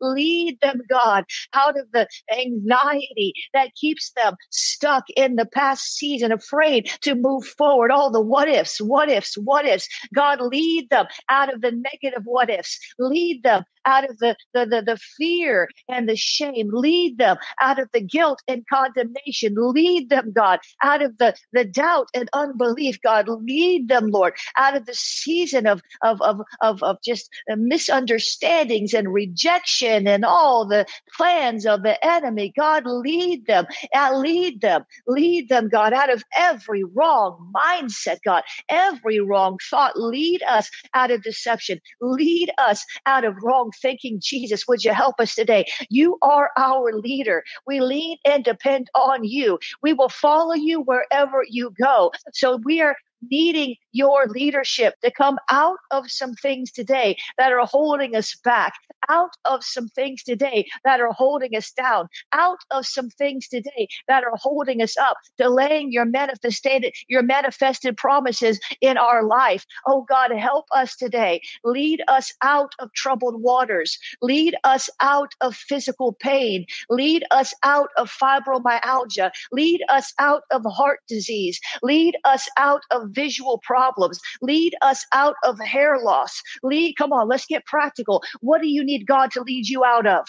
Lead 0.00 0.58
them, 0.60 0.80
God, 0.88 1.24
out 1.54 1.78
of 1.78 1.86
the 1.92 2.08
anxiety 2.32 3.32
that 3.54 3.74
keeps 3.74 4.12
them 4.12 4.34
stuck 4.50 5.04
in 5.16 5.36
the 5.36 5.46
past 5.46 5.94
season, 5.94 6.32
afraid 6.32 6.90
to 7.02 7.14
move 7.14 7.44
forward. 7.44 7.90
All 7.90 8.10
the 8.10 8.20
what 8.20 8.48
ifs, 8.48 8.80
what 8.80 9.08
ifs, 9.08 9.36
what 9.36 9.66
ifs. 9.66 9.88
God, 10.14 10.29
lead 10.38 10.90
them 10.90 11.06
out 11.28 11.52
of 11.52 11.60
the 11.60 11.72
negative 11.72 12.22
what 12.24 12.50
ifs. 12.50 12.78
Lead 12.98 13.42
them 13.42 13.64
out 13.86 14.08
of 14.08 14.18
the, 14.18 14.36
the, 14.54 14.66
the, 14.66 14.82
the 14.82 14.96
fear 15.18 15.68
and 15.88 16.08
the 16.08 16.16
shame. 16.16 16.70
Lead 16.72 17.18
them 17.18 17.36
out 17.60 17.78
of 17.78 17.88
the 17.92 18.00
guilt 18.00 18.42
and 18.48 18.64
condemnation. 18.72 19.54
Lead 19.56 20.08
them, 20.10 20.32
God, 20.32 20.60
out 20.82 21.02
of 21.02 21.18
the, 21.18 21.34
the 21.52 21.64
doubt 21.64 22.08
and 22.14 22.28
unbelief. 22.32 22.98
God, 23.02 23.28
lead 23.28 23.88
them, 23.88 24.08
Lord, 24.08 24.34
out 24.56 24.76
of 24.76 24.86
the 24.86 24.94
season 24.94 25.66
of, 25.66 25.80
of, 26.02 26.20
of, 26.22 26.40
of, 26.60 26.82
of 26.82 26.96
just 27.04 27.30
misunderstandings 27.48 28.94
and 28.94 29.12
rejection 29.12 30.06
and 30.06 30.24
all 30.24 30.66
the 30.66 30.86
plans 31.16 31.66
of 31.66 31.82
the 31.82 32.04
enemy. 32.04 32.52
God, 32.56 32.84
lead 32.86 33.46
them, 33.46 33.66
uh, 33.94 34.16
lead 34.16 34.60
them, 34.60 34.84
lead 35.06 35.48
them, 35.48 35.68
God, 35.68 35.92
out 35.92 36.12
of 36.12 36.22
every 36.36 36.84
wrong 36.84 37.52
mindset, 37.54 38.18
God, 38.24 38.42
every 38.68 39.20
wrong 39.20 39.58
thought. 39.70 39.98
Lead 39.98 40.42
us 40.48 40.70
out 40.94 41.10
of 41.10 41.22
deception. 41.22 41.80
Lead 42.00 42.50
us 42.58 42.84
out 43.06 43.24
of 43.24 43.34
wrong 43.42 43.70
thinking, 43.80 44.20
Jesus, 44.22 44.66
would 44.68 44.84
you 44.84 44.92
help 44.92 45.16
us 45.18 45.34
today? 45.34 45.66
You 45.88 46.18
are 46.22 46.50
our 46.56 46.92
leader. 46.92 47.42
We 47.66 47.80
lean 47.80 48.18
and 48.24 48.44
depend 48.44 48.88
on 48.94 49.24
you. 49.24 49.58
We 49.82 49.92
will 49.92 50.08
follow 50.08 50.54
you 50.54 50.80
wherever 50.80 51.44
you 51.48 51.72
go. 51.80 52.12
So 52.32 52.60
we 52.64 52.80
are 52.80 52.96
needing 53.22 53.76
your 53.92 54.26
leadership 54.28 54.94
to 55.02 55.10
come 55.10 55.38
out 55.50 55.78
of 55.90 56.10
some 56.10 56.34
things 56.34 56.70
today 56.70 57.16
that 57.38 57.52
are 57.52 57.66
holding 57.66 58.14
us 58.16 58.36
back, 58.44 58.74
out 59.08 59.30
of 59.44 59.64
some 59.64 59.88
things 59.88 60.22
today 60.22 60.66
that 60.84 61.00
are 61.00 61.12
holding 61.12 61.56
us 61.56 61.72
down, 61.72 62.08
out 62.32 62.58
of 62.70 62.86
some 62.86 63.10
things 63.10 63.48
today 63.48 63.88
that 64.08 64.24
are 64.24 64.36
holding 64.36 64.82
us 64.82 64.96
up, 64.96 65.16
delaying 65.38 65.92
your 65.92 66.04
manifested 66.04 66.92
your 67.08 67.22
manifested 67.22 67.96
promises 67.96 68.60
in 68.80 68.96
our 68.96 69.24
life. 69.24 69.64
Oh 69.86 70.04
God, 70.08 70.30
help 70.32 70.66
us 70.74 70.96
today. 70.96 71.40
Lead 71.64 72.02
us 72.08 72.32
out 72.42 72.72
of 72.78 72.92
troubled 72.94 73.42
waters. 73.42 73.98
Lead 74.22 74.54
us 74.64 74.88
out 75.00 75.32
of 75.40 75.54
physical 75.54 76.12
pain. 76.20 76.64
Lead 76.88 77.24
us 77.30 77.52
out 77.62 77.88
of 77.96 78.10
fibromyalgia. 78.10 79.30
Lead 79.52 79.82
us 79.88 80.12
out 80.18 80.42
of 80.50 80.64
heart 80.64 81.00
disease. 81.08 81.60
Lead 81.82 82.16
us 82.24 82.48
out 82.56 82.82
of 82.90 83.09
visual 83.10 83.60
problems. 83.64 84.20
Lead 84.42 84.74
us 84.82 85.04
out 85.12 85.36
of 85.44 85.58
hair 85.60 85.98
loss. 86.02 86.40
Lead, 86.62 86.94
come 86.96 87.12
on, 87.12 87.28
let's 87.28 87.46
get 87.46 87.64
practical. 87.66 88.22
What 88.40 88.60
do 88.60 88.68
you 88.68 88.84
need 88.84 89.06
God 89.06 89.30
to 89.32 89.42
lead 89.42 89.68
you 89.68 89.84
out 89.84 90.06
of? 90.06 90.26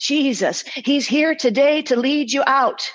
Jesus, 0.00 0.64
He's 0.74 1.06
here 1.06 1.34
today 1.34 1.82
to 1.82 1.96
lead 1.96 2.32
you 2.32 2.42
out. 2.46 2.88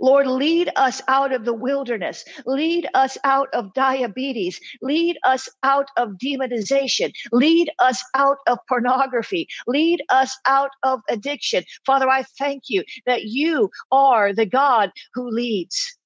Lord, 0.00 0.26
lead 0.26 0.70
us 0.76 1.02
out 1.08 1.32
of 1.32 1.44
the 1.44 1.52
wilderness. 1.52 2.24
Lead 2.46 2.88
us 2.94 3.18
out 3.24 3.48
of 3.52 3.74
diabetes. 3.74 4.60
Lead 4.80 5.18
us 5.24 5.48
out 5.62 5.88
of 5.96 6.10
demonization. 6.24 7.12
Lead 7.32 7.70
us 7.80 8.02
out 8.14 8.38
of 8.46 8.58
pornography. 8.68 9.48
Lead 9.66 10.02
us 10.08 10.36
out 10.46 10.70
of 10.82 11.00
addiction. 11.08 11.64
Father, 11.84 12.08
I 12.08 12.24
thank 12.38 12.64
you 12.68 12.84
that 13.06 13.24
you 13.24 13.70
are 13.90 14.32
the 14.32 14.46
God 14.46 14.92
who 15.14 15.28
leads. 15.28 15.98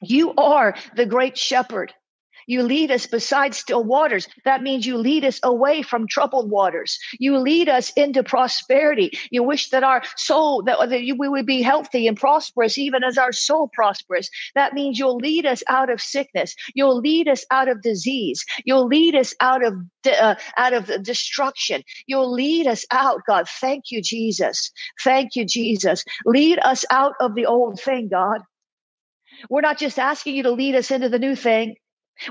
You 0.00 0.34
are 0.34 0.74
the 0.94 1.06
great 1.06 1.38
shepherd. 1.38 1.92
You 2.46 2.62
lead 2.62 2.90
us 2.90 3.06
beside 3.06 3.54
still 3.54 3.82
waters. 3.82 4.28
That 4.44 4.62
means 4.62 4.86
you 4.86 4.96
lead 4.96 5.24
us 5.24 5.40
away 5.42 5.82
from 5.82 6.06
troubled 6.06 6.50
waters. 6.50 6.98
You 7.18 7.38
lead 7.38 7.68
us 7.68 7.90
into 7.96 8.22
prosperity. 8.22 9.18
You 9.30 9.42
wish 9.42 9.70
that 9.70 9.82
our 9.82 10.02
soul, 10.16 10.62
that, 10.62 10.78
that 10.88 11.16
we 11.18 11.28
would 11.28 11.46
be 11.46 11.62
healthy 11.62 12.06
and 12.06 12.16
prosperous, 12.16 12.78
even 12.78 13.02
as 13.02 13.18
our 13.18 13.32
soul 13.32 13.68
prospers. 13.72 14.30
That 14.54 14.74
means 14.74 14.98
you'll 14.98 15.16
lead 15.16 15.44
us 15.44 15.62
out 15.68 15.90
of 15.90 16.00
sickness. 16.00 16.54
You'll 16.74 17.00
lead 17.00 17.28
us 17.28 17.44
out 17.50 17.68
of 17.68 17.82
disease. 17.82 18.44
You'll 18.64 18.86
lead 18.86 19.16
us 19.16 19.34
out 19.40 19.64
of, 19.64 19.74
uh, 20.06 20.36
out 20.56 20.72
of 20.72 21.02
destruction. 21.02 21.82
You'll 22.06 22.32
lead 22.32 22.66
us 22.66 22.84
out, 22.92 23.22
God. 23.26 23.48
Thank 23.48 23.84
you, 23.90 24.00
Jesus. 24.00 24.70
Thank 25.02 25.34
you, 25.34 25.44
Jesus. 25.44 26.04
Lead 26.24 26.60
us 26.60 26.84
out 26.90 27.14
of 27.20 27.34
the 27.34 27.46
old 27.46 27.80
thing, 27.80 28.08
God. 28.08 28.40
We're 29.48 29.60
not 29.60 29.78
just 29.78 29.98
asking 29.98 30.36
you 30.36 30.42
to 30.44 30.50
lead 30.50 30.74
us 30.74 30.90
into 30.90 31.08
the 31.08 31.18
new 31.18 31.36
thing. 31.36 31.76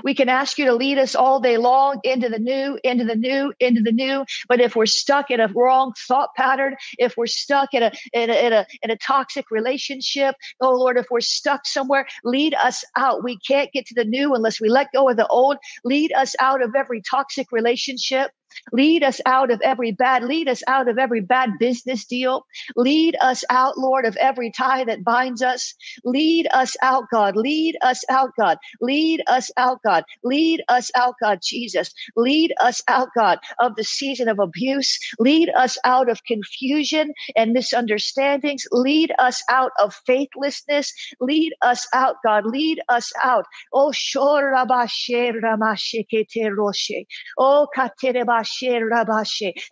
We 0.02 0.14
can 0.14 0.28
ask 0.28 0.58
you 0.58 0.64
to 0.66 0.74
lead 0.74 0.98
us 0.98 1.14
all 1.14 1.40
day 1.40 1.58
long 1.58 2.00
into 2.02 2.28
the 2.28 2.38
new, 2.38 2.78
into 2.82 3.04
the 3.04 3.14
new, 3.14 3.52
into 3.60 3.82
the 3.82 3.92
new. 3.92 4.24
But 4.48 4.60
if 4.60 4.74
we're 4.74 4.86
stuck 4.86 5.30
in 5.30 5.40
a 5.40 5.48
wrong 5.54 5.92
thought 6.08 6.30
pattern, 6.36 6.76
if 6.98 7.16
we're 7.16 7.26
stuck 7.26 7.72
in 7.72 7.82
a 7.82 7.92
in 8.12 8.30
a 8.30 8.46
in 8.46 8.52
a, 8.52 8.66
in 8.82 8.90
a 8.90 8.96
toxic 8.96 9.50
relationship, 9.50 10.34
oh 10.60 10.72
Lord, 10.72 10.96
if 10.96 11.06
we're 11.10 11.20
stuck 11.20 11.66
somewhere, 11.66 12.06
lead 12.24 12.54
us 12.54 12.84
out. 12.96 13.22
We 13.22 13.38
can't 13.38 13.72
get 13.72 13.86
to 13.86 13.94
the 13.94 14.04
new 14.04 14.34
unless 14.34 14.60
we 14.60 14.68
let 14.68 14.92
go 14.92 15.08
of 15.08 15.16
the 15.16 15.26
old. 15.28 15.56
Lead 15.84 16.12
us 16.12 16.34
out 16.40 16.62
of 16.62 16.74
every 16.74 17.00
toxic 17.02 17.52
relationship. 17.52 18.30
Lead 18.72 19.02
us 19.02 19.20
out 19.26 19.50
of 19.50 19.60
every 19.62 19.92
bad, 19.92 20.24
lead 20.24 20.48
us 20.48 20.62
out 20.66 20.88
of 20.88 20.98
every 20.98 21.20
bad 21.20 21.50
business 21.58 22.04
deal. 22.04 22.46
Lead 22.76 23.16
us 23.20 23.44
out, 23.50 23.78
Lord, 23.78 24.04
of 24.04 24.16
every 24.16 24.50
tie 24.50 24.84
that 24.84 25.04
binds 25.04 25.42
us. 25.42 25.74
Lead 26.04 26.48
us 26.52 26.76
out, 26.82 27.04
God. 27.12 27.36
Lead 27.36 27.76
us 27.82 28.04
out, 28.10 28.30
God. 28.38 28.58
Lead 28.80 29.22
us 29.28 29.50
out, 29.56 29.80
God. 29.84 30.04
Lead 30.24 30.62
us 30.68 30.90
out, 30.96 31.14
God, 31.22 31.40
Jesus. 31.42 31.92
Lead 32.16 32.52
us 32.60 32.82
out, 32.88 33.08
God, 33.16 33.38
of 33.60 33.76
the 33.76 33.84
season 33.84 34.28
of 34.28 34.38
abuse. 34.38 34.98
Lead 35.18 35.50
us 35.56 35.78
out 35.84 36.08
of 36.10 36.24
confusion 36.24 37.12
and 37.36 37.52
misunderstandings. 37.52 38.66
Lead 38.72 39.12
us 39.18 39.42
out 39.50 39.72
of 39.80 39.94
faithlessness. 40.06 40.92
Lead 41.20 41.54
us 41.62 41.86
out, 41.94 42.16
God. 42.24 42.44
Lead 42.46 42.80
us 42.88 43.12
out. 43.22 43.46
Oh, 43.72 43.92
shorabashe 43.94 45.32
ramashekete 45.42 46.50
roshe. 46.56 47.06
Oh, 47.38 47.68
katereba 47.76 48.35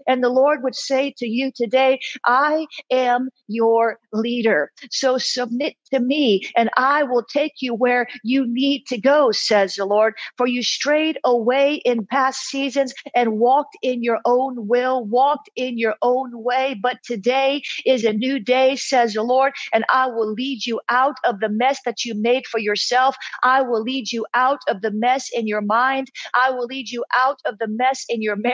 and 0.07 0.23
the 0.23 0.29
Lord 0.29 0.63
would 0.63 0.75
say 0.75 1.15
to 1.19 1.27
you 1.27 1.51
today, 1.55 2.01
I 2.27 2.67
am 2.91 3.29
your 3.49 3.99
leader. 4.13 4.71
So 4.91 5.19
submit 5.19 5.75
to 5.93 6.01
me 6.01 6.43
and 6.57 6.71
I 6.77 7.03
will 7.03 7.25
take 7.25 7.55
you 7.61 7.75
where 7.75 8.07
you 8.23 8.47
need 8.47 8.87
to 8.89 8.99
go, 8.99 9.33
says 9.33 9.75
the 9.75 9.85
Lord. 9.85 10.15
For 10.37 10.47
you 10.47 10.63
strayed 10.63 11.19
away 11.25 11.77
in 11.85 12.07
past 12.07 12.41
seasons 12.43 12.95
and 13.15 13.39
walked 13.39 13.77
in 13.83 14.03
your 14.03 14.19
own 14.25 14.67
will, 14.69 15.05
walked 15.05 15.51
in 15.57 15.79
your 15.79 15.95
own 16.03 16.43
way. 16.43 16.77
But 16.81 16.99
today 17.05 17.63
is 17.85 18.05
a 18.05 18.13
new 18.13 18.39
day, 18.39 18.77
says 18.77 19.15
the 19.15 19.23
Lord, 19.23 19.53
and 19.73 19.85
I 19.93 20.07
will 20.07 20.33
lead 20.33 20.67
you 20.67 20.81
out 20.89 21.17
of 21.25 21.41
the 21.41 21.49
mess 21.49 21.81
that 21.85 22.05
you 22.05 22.15
made 22.15 22.47
for 22.47 22.59
yourself. 22.59 23.17
I 23.43 23.63
will 23.63 23.83
lead 23.83 24.13
you 24.13 24.27
out 24.35 24.61
of 24.69 24.83
the 24.83 24.91
mess 24.91 25.29
in 25.33 25.47
your 25.47 25.61
mind. 25.61 26.11
I 26.35 26.51
will 26.51 26.67
lead 26.67 26.91
you 26.91 27.05
out 27.17 27.41
of 27.45 27.59
the 27.59 27.69
mess 27.69 28.05
in 28.09 28.23
your 28.23 28.37
marriage. 28.37 28.54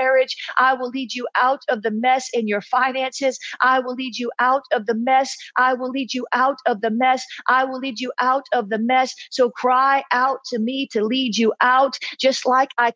I 0.58 0.74
will 0.74 0.90
lead 0.90 1.14
you 1.14 1.28
out 1.36 1.62
of 1.68 1.82
the 1.82 1.90
mess 1.90 2.28
in 2.32 2.48
your 2.48 2.62
finances. 2.62 3.38
I 3.62 3.80
will 3.80 3.94
lead 3.94 4.18
you 4.18 4.30
out 4.40 4.62
of 4.72 4.86
the 4.86 4.94
mess. 4.94 5.36
I 5.56 5.74
will 5.74 5.90
lead 5.90 6.14
you 6.14 6.26
out 6.32 6.58
of 6.66 6.80
the 6.80 6.90
mess. 6.90 7.24
I 7.48 7.64
will 7.64 7.78
lead 7.78 8.00
you 8.00 8.12
out 8.20 8.44
of 8.52 8.68
the 8.70 8.78
mess. 8.78 9.14
So 9.30 9.50
cry 9.50 10.04
out 10.12 10.40
to 10.48 10.58
me 10.58 10.88
to 10.92 11.04
lead 11.04 11.36
you 11.36 11.52
out, 11.60 11.98
just 12.18 12.46
like 12.46 12.70
I 12.78 12.92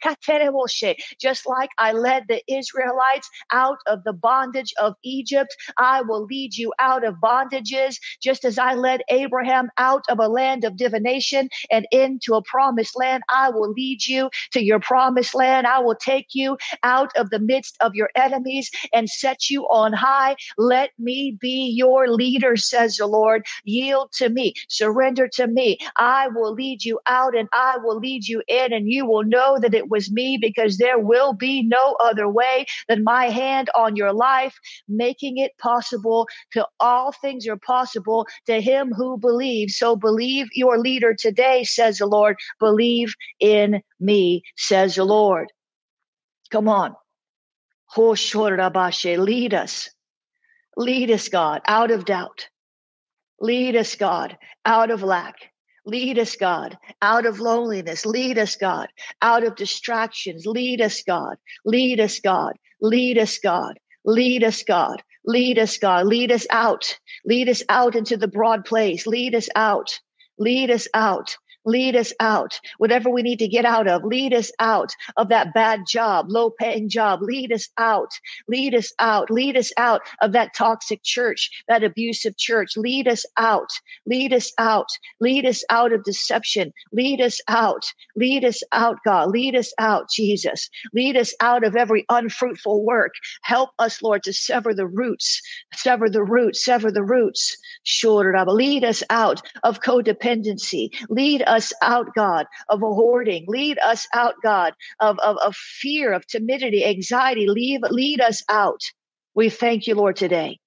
just 1.20 1.46
like 1.46 1.70
I 1.78 1.92
led 1.92 2.25
the 2.28 2.42
Israelites 2.49 3.30
out 3.52 3.78
of 3.87 4.04
the 4.04 4.12
bondage 4.12 4.73
of 4.80 4.94
Egypt. 5.04 5.54
I 5.78 6.02
will 6.02 6.25
lead 6.25 6.56
you 6.56 6.73
out 6.78 7.04
of 7.04 7.16
bondages, 7.16 7.96
just 8.23 8.44
as 8.44 8.58
I 8.58 8.75
led 8.75 9.02
Abraham 9.11 9.70
out 9.78 10.04
of 10.08 10.18
a 10.20 10.28
land 10.28 10.64
of 10.64 10.76
divination 10.76 11.49
and 11.70 11.87
into 11.90 12.34
a 12.34 12.42
promised 12.42 12.96
land. 12.99 13.23
I 13.32 13.50
will 13.50 13.73
lead 13.73 14.06
you 14.06 14.30
to 14.52 14.62
your 14.62 14.80
promised 14.80 15.34
land. 15.34 15.66
I 15.66 15.80
will 15.80 15.96
take 15.96 16.28
you 16.34 16.58
out 16.82 16.93
out 16.94 17.10
of 17.16 17.30
the 17.30 17.38
midst 17.38 17.76
of 17.80 17.94
your 17.94 18.10
enemies 18.14 18.70
and 18.92 19.08
set 19.08 19.50
you 19.50 19.64
on 19.64 19.92
high. 19.92 20.36
Let 20.58 20.90
me 20.98 21.36
be 21.40 21.72
your 21.82 22.08
leader, 22.08 22.56
says 22.56 22.96
the 22.96 23.06
Lord. 23.06 23.44
Yield 23.64 24.08
to 24.20 24.28
me, 24.28 24.54
surrender 24.68 25.28
to 25.34 25.46
me. 25.46 25.78
I 25.96 26.28
will 26.28 26.52
lead 26.52 26.84
you 26.84 27.00
out 27.06 27.36
and 27.36 27.48
I 27.52 27.78
will 27.82 27.98
lead 27.98 28.28
you 28.28 28.42
in, 28.48 28.72
and 28.72 28.90
you 28.90 29.06
will 29.06 29.24
know 29.24 29.58
that 29.60 29.74
it 29.74 29.90
was 29.90 30.12
me 30.12 30.38
because 30.40 30.78
there 30.78 30.98
will 30.98 31.32
be 31.32 31.62
no 31.62 31.96
other 32.08 32.28
way 32.28 32.66
than 32.88 33.04
my 33.04 33.24
hand 33.26 33.70
on 33.74 33.96
your 33.96 34.12
life, 34.12 34.54
making 34.88 35.38
it 35.38 35.52
possible 35.58 36.26
to 36.52 36.66
all 36.80 37.12
things 37.12 37.46
are 37.48 37.56
possible 37.56 38.26
to 38.46 38.60
him 38.60 38.92
who 38.92 39.18
believes. 39.18 39.76
So 39.76 39.96
believe 39.96 40.46
your 40.52 40.78
leader 40.78 41.14
today, 41.18 41.64
says 41.64 41.98
the 41.98 42.06
Lord. 42.06 42.36
Believe 42.60 43.14
in 43.40 43.82
me, 44.00 44.42
says 44.56 44.94
the 44.96 45.04
Lord. 45.04 45.48
Come 46.54 46.68
on. 46.68 46.94
Oh, 47.96 48.12
eh, 48.14 49.16
lead 49.16 49.54
us. 49.54 49.90
Lead 50.76 51.11
us, 51.11 51.28
God, 51.28 51.62
out 51.66 51.90
of 51.90 52.04
doubt. 52.04 52.49
Lead 53.40 53.75
us, 53.75 53.96
God, 53.96 54.38
out 54.64 54.92
of 54.92 55.02
lack. 55.02 55.34
Lead 55.84 56.16
us, 56.16 56.37
God, 56.37 56.78
out 57.02 57.26
of 57.26 57.40
loneliness. 57.40 58.06
Lead 58.06 58.38
us, 58.38 58.54
God, 58.54 58.87
out 59.20 59.42
of 59.42 59.56
distractions. 59.56 60.46
Lead 60.46 60.80
us, 60.80 61.02
God. 61.02 61.38
Lead 61.64 61.99
us, 61.99 62.20
God. 62.20 62.52
Lead 62.80 63.18
us, 63.18 63.37
God. 63.38 63.76
Lead 64.04 64.44
us, 64.44 64.62
God. 64.62 65.02
Lead 65.25 65.58
us, 65.58 65.76
God. 65.78 66.06
Lead 66.06 66.30
us 66.30 66.46
out. 66.50 66.99
Lead 67.25 67.49
us 67.49 67.64
out 67.68 67.96
into 67.96 68.16
the 68.16 68.28
broad 68.28 68.64
place. 68.64 69.08
Lead 69.08 69.34
us 69.34 69.49
out. 69.56 69.99
Lead 70.38 70.70
us 70.70 70.87
out. 70.94 71.37
Lead 71.64 71.97
us 71.97 72.12
out. 72.21 72.59
Whatever 72.78 73.11
we 73.11 73.23
need 73.23 73.38
to 73.38 73.49
get 73.49 73.64
out 73.64 73.88
of, 73.88 74.04
lead 74.04 74.35
us 74.35 74.50
out 74.59 74.94
of 75.16 75.28
that 75.28 75.54
bad 75.54 75.85
job, 75.88 76.26
low 76.28 76.50
paying 76.50 76.88
job. 76.88 77.23
Lead 77.23 77.52
us 77.52 77.68
out. 77.78 78.11
Lead 78.49 78.75
us 78.75 78.92
out. 78.99 79.30
Lead 79.30 79.56
us 79.56 79.73
out 79.76 80.02
of 80.21 80.33
that 80.33 80.54
toxic 80.54 81.02
church, 81.02 81.50
that 81.68 81.83
abusive 81.83 82.37
church. 82.37 82.76
Lead 82.76 83.09
us 83.09 83.25
out. 83.38 83.71
Lead 84.06 84.33
us 84.33 84.52
out. 84.59 84.88
Lead 85.21 85.47
us 85.47 85.64
out 85.71 85.92
of 85.92 86.04
deception. 86.04 86.73
Lead 86.92 87.21
us 87.21 87.40
out. 87.49 87.85
Lead 88.16 88.44
us 88.44 88.62
out, 88.73 88.99
God. 89.04 89.30
Lead 89.30 89.56
us 89.56 89.73
out, 89.78 90.11
Jesus. 90.11 90.68
Lead 90.92 91.16
us 91.16 91.35
out 91.40 91.64
of 91.64 91.76
every 91.76 92.04
unfruitful 92.11 92.85
work. 92.85 93.12
Help 93.42 93.71
us, 93.78 94.02
Lord, 94.02 94.23
to 94.25 94.33
sever 94.33 94.75
the 94.75 94.87
roots, 94.87 95.40
sever 95.73 96.11
the 96.11 96.23
roots, 96.23 96.64
sever 96.64 96.90
the 96.90 97.02
roots. 97.02 97.56
Lead 98.04 98.85
us 98.85 99.02
out 99.11 99.42
of 99.62 99.80
codependency. 99.80 100.90
Lead 101.09 101.42
us 101.47 101.53
out, 101.82 102.14
God, 102.14 102.46
of 102.68 102.82
a 102.82 102.87
hoarding. 102.87 103.44
Lead 103.49 103.78
us 103.78 104.06
out, 104.14 104.34
God, 104.42 104.75
of, 105.00 105.18
of, 105.20 105.37
of 105.38 105.54
fear, 105.54 106.12
of 106.12 106.26
timidity, 106.26 106.84
anxiety. 106.84 107.46
Leave, 107.46 107.80
lead 107.90 108.20
us 108.20 108.42
out. 108.49 108.80
We 109.34 109.49
thank 109.49 109.87
you, 109.87 109.94
Lord, 109.94 110.16
today. 110.16 110.58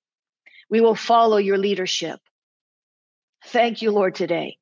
We 0.70 0.82
will 0.82 0.96
follow 0.96 1.38
your 1.38 1.58
leadership. 1.58 2.20
Thank 3.46 3.82
you, 3.82 3.92
Lord, 3.92 4.16
today. 4.16 4.58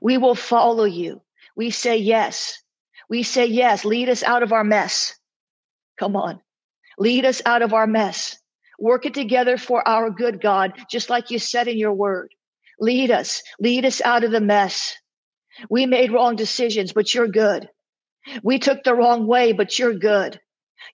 We 0.00 0.16
will 0.18 0.34
follow 0.34 0.84
you. 0.84 1.22
We 1.56 1.70
say 1.70 1.96
yes. 1.98 2.62
We 3.08 3.22
say 3.22 3.46
yes. 3.46 3.84
Lead 3.84 4.08
us 4.08 4.22
out 4.22 4.42
of 4.42 4.52
our 4.52 4.64
mess. 4.64 5.14
Come 5.98 6.16
on. 6.16 6.40
Lead 6.98 7.24
us 7.24 7.42
out 7.44 7.62
of 7.62 7.74
our 7.74 7.86
mess. 7.86 8.38
Work 8.78 9.06
it 9.06 9.14
together 9.14 9.58
for 9.58 9.86
our 9.86 10.10
good, 10.10 10.40
God, 10.40 10.72
just 10.90 11.10
like 11.10 11.30
you 11.30 11.38
said 11.38 11.68
in 11.68 11.78
your 11.78 11.92
word. 11.92 12.34
Lead 12.80 13.10
us. 13.10 13.42
Lead 13.60 13.84
us 13.84 14.00
out 14.00 14.24
of 14.24 14.30
the 14.30 14.40
mess. 14.40 14.96
We 15.70 15.86
made 15.86 16.12
wrong 16.12 16.36
decisions, 16.36 16.92
but 16.92 17.14
you're 17.14 17.28
good. 17.28 17.68
We 18.42 18.58
took 18.58 18.84
the 18.84 18.94
wrong 18.94 19.26
way, 19.26 19.52
but 19.52 19.78
you're 19.78 19.94
good. 19.94 20.40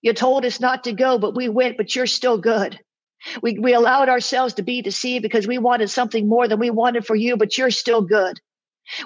You 0.01 0.13
told 0.13 0.45
us 0.45 0.59
not 0.59 0.83
to 0.85 0.93
go, 0.93 1.17
but 1.19 1.35
we 1.35 1.49
went, 1.49 1.77
but 1.77 1.95
you're 1.95 2.07
still 2.07 2.37
good. 2.37 2.79
We, 3.41 3.59
we 3.59 3.73
allowed 3.73 4.09
ourselves 4.09 4.55
to 4.55 4.63
be 4.63 4.81
deceived 4.81 5.23
because 5.23 5.47
we 5.47 5.57
wanted 5.57 5.89
something 5.89 6.27
more 6.27 6.47
than 6.47 6.59
we 6.59 6.69
wanted 6.69 7.05
for 7.05 7.15
you, 7.15 7.37
but 7.37 7.57
you're 7.57 7.71
still 7.71 8.01
good. 8.01 8.39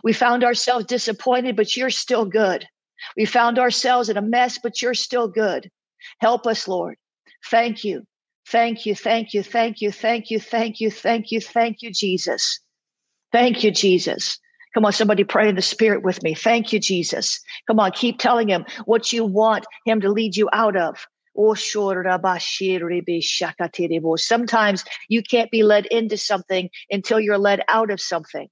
We 0.04 0.14
found 0.14 0.44
ourselves 0.44 0.86
disappointed, 0.86 1.56
but 1.56 1.76
you're 1.76 1.90
still 1.90 2.26
good. 2.26 2.68
We 3.18 3.26
found 3.26 3.60
ourselves 3.60 4.10
in 4.10 4.18
a 4.18 4.22
mess, 4.22 4.60
but 4.62 4.82
you're 4.82 4.94
still 4.94 5.28
good. 5.28 5.70
Help 6.20 6.48
us, 6.48 6.68
Lord. 6.68 6.96
Thank 7.50 7.84
you. 7.84 8.04
Thank 8.50 8.86
you. 8.86 8.96
Thank 8.96 9.34
you. 9.34 9.44
Thank 9.44 9.82
you. 9.82 9.92
Thank 9.92 10.32
you. 10.32 10.40
Thank 10.40 10.82
you. 10.82 10.92
Thank 10.92 11.32
you. 11.32 11.42
Thank 11.42 11.82
you, 11.82 11.92
Jesus. 11.92 12.60
Thank 13.32 13.64
you, 13.64 13.72
Jesus. 13.72 14.40
Come 14.74 14.86
on, 14.86 14.94
somebody 14.94 15.24
pray 15.24 15.50
in 15.50 15.56
the 15.56 15.62
spirit 15.62 16.04
with 16.04 16.24
me. 16.24 16.34
Thank 16.36 16.74
you, 16.74 16.80
Jesus. 16.80 17.40
Come 17.68 17.80
on, 17.80 17.92
keep 17.92 18.20
telling 18.20 18.50
him 18.50 18.66
what 18.86 19.14
you 19.14 19.26
want 19.26 19.66
him 19.86 20.02
to 20.02 20.10
lead 20.10 20.36
you 20.38 20.50
out 20.54 20.78
of. 20.78 21.08
Oh, 21.38 21.56
Sometimes 24.18 24.86
you 25.10 25.24
can't 25.24 25.52
be 25.52 25.64
led 25.64 25.86
into 25.88 26.18
something 26.18 26.70
until 26.92 27.20
you're 27.20 27.38
led 27.40 27.62
out 27.70 27.92
of 27.92 28.02
something. 28.02 28.48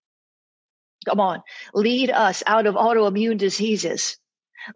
Come 1.07 1.19
on, 1.19 1.41
lead 1.73 2.11
us 2.11 2.43
out 2.47 2.67
of 2.67 2.75
autoimmune 2.75 3.37
diseases. 3.37 4.17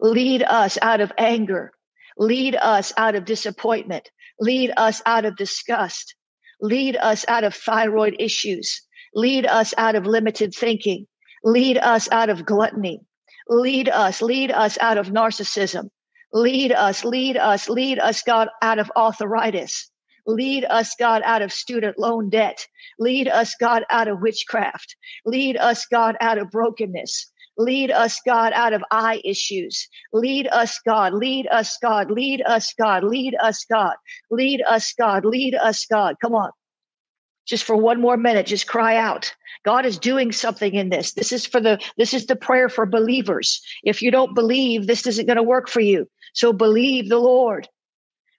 Lead 0.00 0.42
us 0.44 0.78
out 0.82 1.00
of 1.00 1.12
anger. 1.18 1.72
Lead 2.18 2.56
us 2.56 2.92
out 2.96 3.16
of 3.16 3.24
disappointment. 3.26 4.10
Lead 4.40 4.72
us 4.76 5.02
out 5.06 5.24
of 5.26 5.36
disgust. 5.36 6.16
Lead 6.60 6.96
us 6.96 7.24
out 7.28 7.44
of 7.44 7.54
thyroid 7.54 8.16
issues. 8.18 8.82
Lead 9.14 9.46
us 9.46 9.74
out 9.78 9.94
of 9.96 10.06
limited 10.06 10.54
thinking. 10.54 11.06
Lead 11.46 11.78
us 11.78 12.08
out 12.10 12.28
of 12.28 12.44
gluttony. 12.44 13.00
Lead 13.48 13.88
us, 13.88 14.20
lead 14.20 14.50
us 14.50 14.76
out 14.80 14.98
of 14.98 15.10
narcissism. 15.10 15.90
Lead 16.32 16.72
us, 16.72 17.04
lead 17.04 17.36
us, 17.36 17.68
lead 17.68 18.00
us, 18.00 18.20
God, 18.22 18.48
out 18.62 18.80
of 18.80 18.90
arthritis. 18.96 19.88
Lead 20.26 20.64
us, 20.64 20.96
God, 20.98 21.22
out 21.24 21.42
of 21.42 21.52
student 21.52 22.00
loan 22.00 22.30
debt. 22.30 22.66
Lead 22.98 23.28
us, 23.28 23.54
God, 23.60 23.84
out 23.90 24.08
of 24.08 24.20
witchcraft. 24.20 24.96
Lead 25.24 25.56
us, 25.56 25.86
God, 25.86 26.16
out 26.20 26.38
of 26.38 26.50
brokenness. 26.50 27.30
Lead 27.56 27.92
us, 27.92 28.20
God, 28.26 28.52
out 28.52 28.72
of 28.72 28.82
eye 28.90 29.20
issues. 29.24 29.88
Lead 30.12 30.48
us, 30.48 30.80
God. 30.84 31.14
Lead 31.14 31.46
us, 31.52 31.78
God. 31.80 32.10
Lead 32.10 32.42
us, 32.42 32.74
God. 32.76 33.04
Lead 33.04 33.36
us, 33.40 33.64
God. 33.70 33.94
Lead 34.32 34.62
us, 34.68 34.92
God. 34.98 35.24
Lead 35.24 35.54
us, 35.54 35.86
God. 35.86 36.16
Come 36.20 36.34
on 36.34 36.50
just 37.46 37.64
for 37.64 37.76
one 37.76 38.00
more 38.00 38.16
minute 38.16 38.46
just 38.46 38.66
cry 38.66 38.96
out 38.96 39.34
god 39.64 39.86
is 39.86 39.98
doing 39.98 40.32
something 40.32 40.74
in 40.74 40.90
this 40.90 41.12
this 41.14 41.32
is 41.32 41.46
for 41.46 41.60
the 41.60 41.78
this 41.96 42.12
is 42.14 42.26
the 42.26 42.36
prayer 42.36 42.68
for 42.68 42.86
believers 42.86 43.60
if 43.84 44.02
you 44.02 44.10
don't 44.10 44.34
believe 44.34 44.86
this 44.86 45.06
isn't 45.06 45.26
going 45.26 45.36
to 45.36 45.42
work 45.42 45.68
for 45.68 45.80
you 45.80 46.08
so 46.34 46.52
believe 46.52 47.08
the 47.08 47.18
lord 47.18 47.68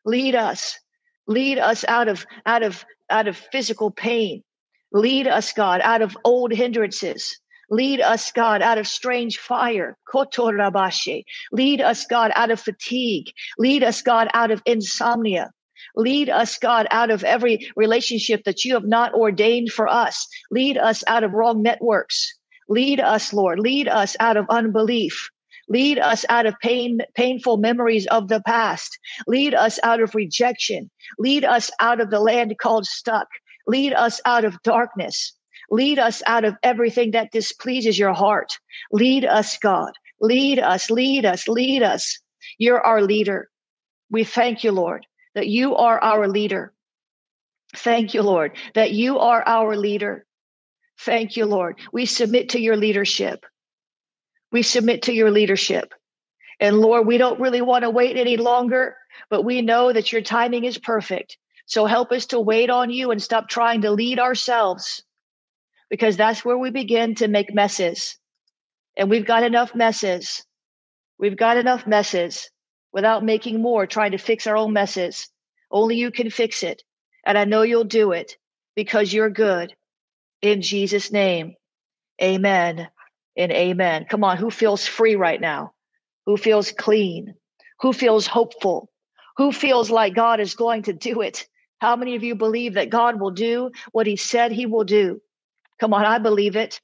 lead 0.05 0.35
us 0.35 0.79
lead 1.27 1.57
us 1.57 1.83
out 1.87 2.07
of 2.07 2.25
out 2.45 2.63
of 2.63 2.85
out 3.09 3.27
of 3.27 3.37
physical 3.51 3.91
pain 3.91 4.43
lead 4.91 5.27
us 5.27 5.53
god 5.53 5.81
out 5.83 6.01
of 6.01 6.17
old 6.23 6.51
hindrances 6.51 7.39
Lead 7.69 7.99
us, 7.99 8.31
God, 8.31 8.61
out 8.61 8.77
of 8.77 8.87
strange 8.87 9.37
fire. 9.37 9.97
Kotorabashi. 10.11 11.23
Lead 11.51 11.81
us, 11.81 12.05
God, 12.05 12.31
out 12.35 12.51
of 12.51 12.59
fatigue. 12.59 13.27
Lead 13.57 13.83
us, 13.83 14.01
God, 14.01 14.29
out 14.33 14.51
of 14.51 14.61
insomnia. 14.65 15.51
Lead 15.95 16.29
us, 16.29 16.57
God, 16.57 16.87
out 16.91 17.09
of 17.09 17.23
every 17.23 17.69
relationship 17.75 18.43
that 18.43 18.63
you 18.65 18.73
have 18.73 18.85
not 18.85 19.13
ordained 19.13 19.71
for 19.71 19.87
us. 19.87 20.27
Lead 20.51 20.77
us 20.77 21.03
out 21.07 21.23
of 21.23 21.33
wrong 21.33 21.61
networks. 21.61 22.33
Lead 22.69 22.99
us, 22.99 23.33
Lord. 23.33 23.59
Lead 23.59 23.87
us 23.87 24.15
out 24.19 24.37
of 24.37 24.45
unbelief. 24.49 25.29
Lead 25.69 25.99
us 25.99 26.25
out 26.29 26.45
of 26.45 26.55
pain, 26.61 26.99
painful 27.15 27.57
memories 27.57 28.07
of 28.07 28.29
the 28.29 28.41
past. 28.41 28.97
Lead 29.27 29.53
us 29.53 29.79
out 29.83 30.01
of 30.01 30.15
rejection. 30.15 30.89
Lead 31.19 31.43
us 31.43 31.69
out 31.81 31.99
of 31.99 32.09
the 32.09 32.19
land 32.19 32.55
called 32.59 32.85
stuck. 32.85 33.27
Lead 33.67 33.93
us 33.93 34.21
out 34.25 34.45
of 34.45 34.61
darkness. 34.63 35.33
Lead 35.69 35.99
us 35.99 36.23
out 36.25 36.45
of 36.45 36.55
everything 36.63 37.11
that 37.11 37.31
displeases 37.31 37.99
your 37.99 38.13
heart. 38.13 38.57
Lead 38.93 39.25
us, 39.25 39.57
God. 39.57 39.91
Lead 40.21 40.59
us, 40.59 40.89
lead 40.89 41.25
us, 41.25 41.47
lead 41.47 41.83
us. 41.83 42.17
You're 42.57 42.81
our 42.81 43.01
leader. 43.01 43.49
We 44.09 44.23
thank 44.23 44.63
you, 44.63 44.71
Lord 44.71 45.05
that 45.37 45.47
you 45.47 45.75
are 45.75 46.03
our 46.03 46.27
leader. 46.27 46.73
Thank 47.75 48.15
you, 48.15 48.23
Lord, 48.23 48.57
that 48.73 48.91
you 48.91 49.19
are 49.19 49.43
our 49.45 49.77
leader. 49.77 50.25
Thank 51.01 51.37
you, 51.37 51.45
Lord. 51.45 51.77
We 51.93 52.07
submit 52.07 52.49
to 52.49 52.59
your 52.59 52.75
leadership. 52.75 53.45
We 54.51 54.63
submit 54.63 55.03
to 55.03 55.13
your 55.13 55.29
leadership. 55.29 55.93
And 56.59 56.79
Lord, 56.79 57.05
we 57.05 57.19
don't 57.19 57.39
really 57.39 57.61
want 57.61 57.83
to 57.83 57.91
wait 57.91 58.17
any 58.17 58.37
longer, 58.37 58.97
but 59.29 59.43
we 59.43 59.61
know 59.61 59.93
that 59.93 60.11
your 60.11 60.23
timing 60.23 60.63
is 60.63 60.79
perfect. 60.79 61.37
So 61.67 61.85
help 61.85 62.11
us 62.11 62.25
to 62.27 62.39
wait 62.39 62.71
on 62.71 62.89
you 62.89 63.11
and 63.11 63.21
stop 63.21 63.47
trying 63.47 63.81
to 63.81 63.91
lead 63.91 64.19
ourselves 64.19 65.03
because 65.91 66.17
that's 66.17 66.43
where 66.43 66.57
we 66.57 66.71
begin 66.71 67.13
to 67.15 67.27
make 67.27 67.53
messes. 67.53 68.17
And 68.97 69.07
we've 69.07 69.27
got 69.27 69.43
enough 69.43 69.75
messes. 69.75 70.43
We've 71.19 71.37
got 71.37 71.57
enough 71.57 71.85
messes 71.85 72.49
without 72.93 73.23
making 73.23 73.61
more, 73.61 73.85
trying 73.85 74.11
to 74.11 74.17
fix 74.17 74.47
our 74.47 74.57
own 74.57 74.73
messes. 74.73 75.29
Only 75.71 75.95
you 75.95 76.11
can 76.11 76.29
fix 76.29 76.63
it. 76.63 76.83
And 77.25 77.37
I 77.37 77.45
know 77.45 77.61
you'll 77.61 77.83
do 77.83 78.11
it 78.11 78.37
because 78.75 79.13
you're 79.13 79.29
good. 79.29 79.73
In 80.41 80.61
Jesus' 80.61 81.11
name, 81.11 81.55
amen 82.21 82.87
and 83.35 83.51
amen. 83.51 84.05
Come 84.09 84.23
on, 84.23 84.37
who 84.37 84.49
feels 84.49 84.85
free 84.85 85.15
right 85.15 85.41
now? 85.41 85.73
Who 86.25 86.37
feels 86.37 86.71
clean? 86.71 87.35
Who 87.81 87.93
feels 87.93 88.27
hopeful? 88.27 88.89
Who 89.37 89.51
feels 89.51 89.91
like 89.91 90.15
God 90.15 90.39
is 90.39 90.55
going 90.55 90.83
to 90.83 90.93
do 90.93 91.21
it? 91.21 91.47
How 91.79 91.95
many 91.95 92.15
of 92.15 92.23
you 92.23 92.35
believe 92.35 92.73
that 92.73 92.89
God 92.89 93.19
will 93.19 93.31
do 93.31 93.71
what 93.91 94.07
he 94.07 94.15
said 94.15 94.51
he 94.51 94.65
will 94.65 94.83
do? 94.83 95.21
Come 95.79 95.93
on, 95.93 96.05
I 96.05 96.17
believe 96.17 96.55
it. 96.55 96.81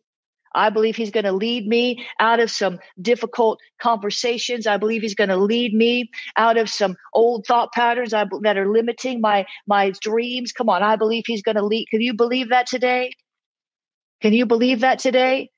I 0.56 0.70
believe 0.70 0.96
he's 0.96 1.12
going 1.12 1.26
to 1.26 1.32
lead 1.32 1.68
me 1.68 2.06
out 2.20 2.40
of 2.40 2.52
some 2.52 2.80
difficult 3.02 3.60
conversations. 3.82 4.68
I 4.68 4.78
believe 4.78 5.02
he's 5.02 5.16
going 5.16 5.30
to 5.30 5.38
lead 5.38 5.74
me 5.74 6.10
out 6.38 6.58
of 6.58 6.70
some 6.70 6.96
old 7.14 7.46
thought 7.48 7.72
patterns 7.74 8.12
that 8.12 8.58
are 8.58 8.72
limiting 8.72 9.22
my 9.22 9.46
my 9.68 9.92
dreams. 10.02 10.52
Come 10.52 10.70
on, 10.70 10.84
I 10.84 10.96
believe 10.96 11.24
he's 11.26 11.42
going 11.42 11.56
to 11.56 11.66
lead. 11.66 11.88
Can 11.90 12.02
you 12.02 12.14
believe 12.14 12.50
that 12.50 12.68
today? 12.68 13.12
Can 14.22 14.34
you 14.34 14.46
believe 14.46 14.82
that 14.82 15.00
today? 15.00 15.50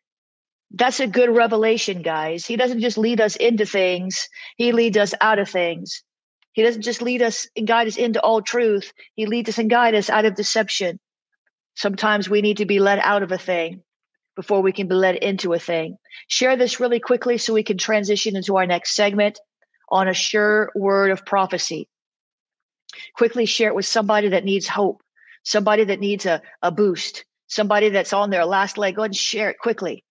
That's 0.71 0.99
a 0.99 1.07
good 1.07 1.29
revelation, 1.29 2.01
guys. 2.01 2.45
He 2.45 2.57
doesn't 2.57 2.81
just 2.81 2.97
lead 2.97 3.21
us 3.21 3.35
into 3.35 3.65
things, 3.65 4.27
he 4.57 4.71
leads 4.71 4.97
us 4.97 5.13
out 5.21 5.39
of 5.39 5.49
things. 5.49 6.03
He 6.53 6.63
doesn't 6.63 6.83
just 6.83 7.01
lead 7.01 7.21
us 7.21 7.47
and 7.57 7.67
guide 7.67 7.87
us 7.87 7.97
into 7.97 8.21
all 8.21 8.41
truth, 8.41 8.91
he 9.15 9.25
leads 9.25 9.49
us 9.49 9.57
and 9.57 9.69
guide 9.69 9.95
us 9.95 10.09
out 10.09 10.25
of 10.25 10.35
deception. 10.35 10.99
Sometimes 11.75 12.29
we 12.29 12.41
need 12.41 12.57
to 12.57 12.65
be 12.65 12.79
led 12.79 12.99
out 12.99 13.23
of 13.23 13.31
a 13.31 13.37
thing 13.37 13.83
before 14.35 14.61
we 14.61 14.71
can 14.71 14.87
be 14.87 14.95
led 14.95 15.15
into 15.15 15.53
a 15.53 15.59
thing. 15.59 15.97
Share 16.27 16.57
this 16.57 16.79
really 16.79 16.99
quickly 16.99 17.37
so 17.37 17.53
we 17.53 17.63
can 17.63 17.77
transition 17.77 18.35
into 18.35 18.57
our 18.57 18.65
next 18.65 18.95
segment 18.95 19.39
on 19.89 20.07
a 20.07 20.13
sure 20.13 20.71
word 20.75 21.11
of 21.11 21.25
prophecy. 21.25 21.87
Quickly 23.15 23.45
share 23.45 23.69
it 23.69 23.75
with 23.75 23.85
somebody 23.85 24.29
that 24.29 24.45
needs 24.45 24.67
hope, 24.67 25.01
somebody 25.43 25.83
that 25.85 25.99
needs 25.99 26.25
a, 26.25 26.41
a 26.61 26.71
boost, 26.71 27.25
somebody 27.47 27.89
that's 27.89 28.13
on 28.13 28.29
their 28.29 28.45
last 28.45 28.77
leg. 28.77 28.95
Go 28.95 29.03
ahead 29.03 29.09
and 29.09 29.15
share 29.15 29.49
it 29.49 29.59
quickly. 29.59 30.03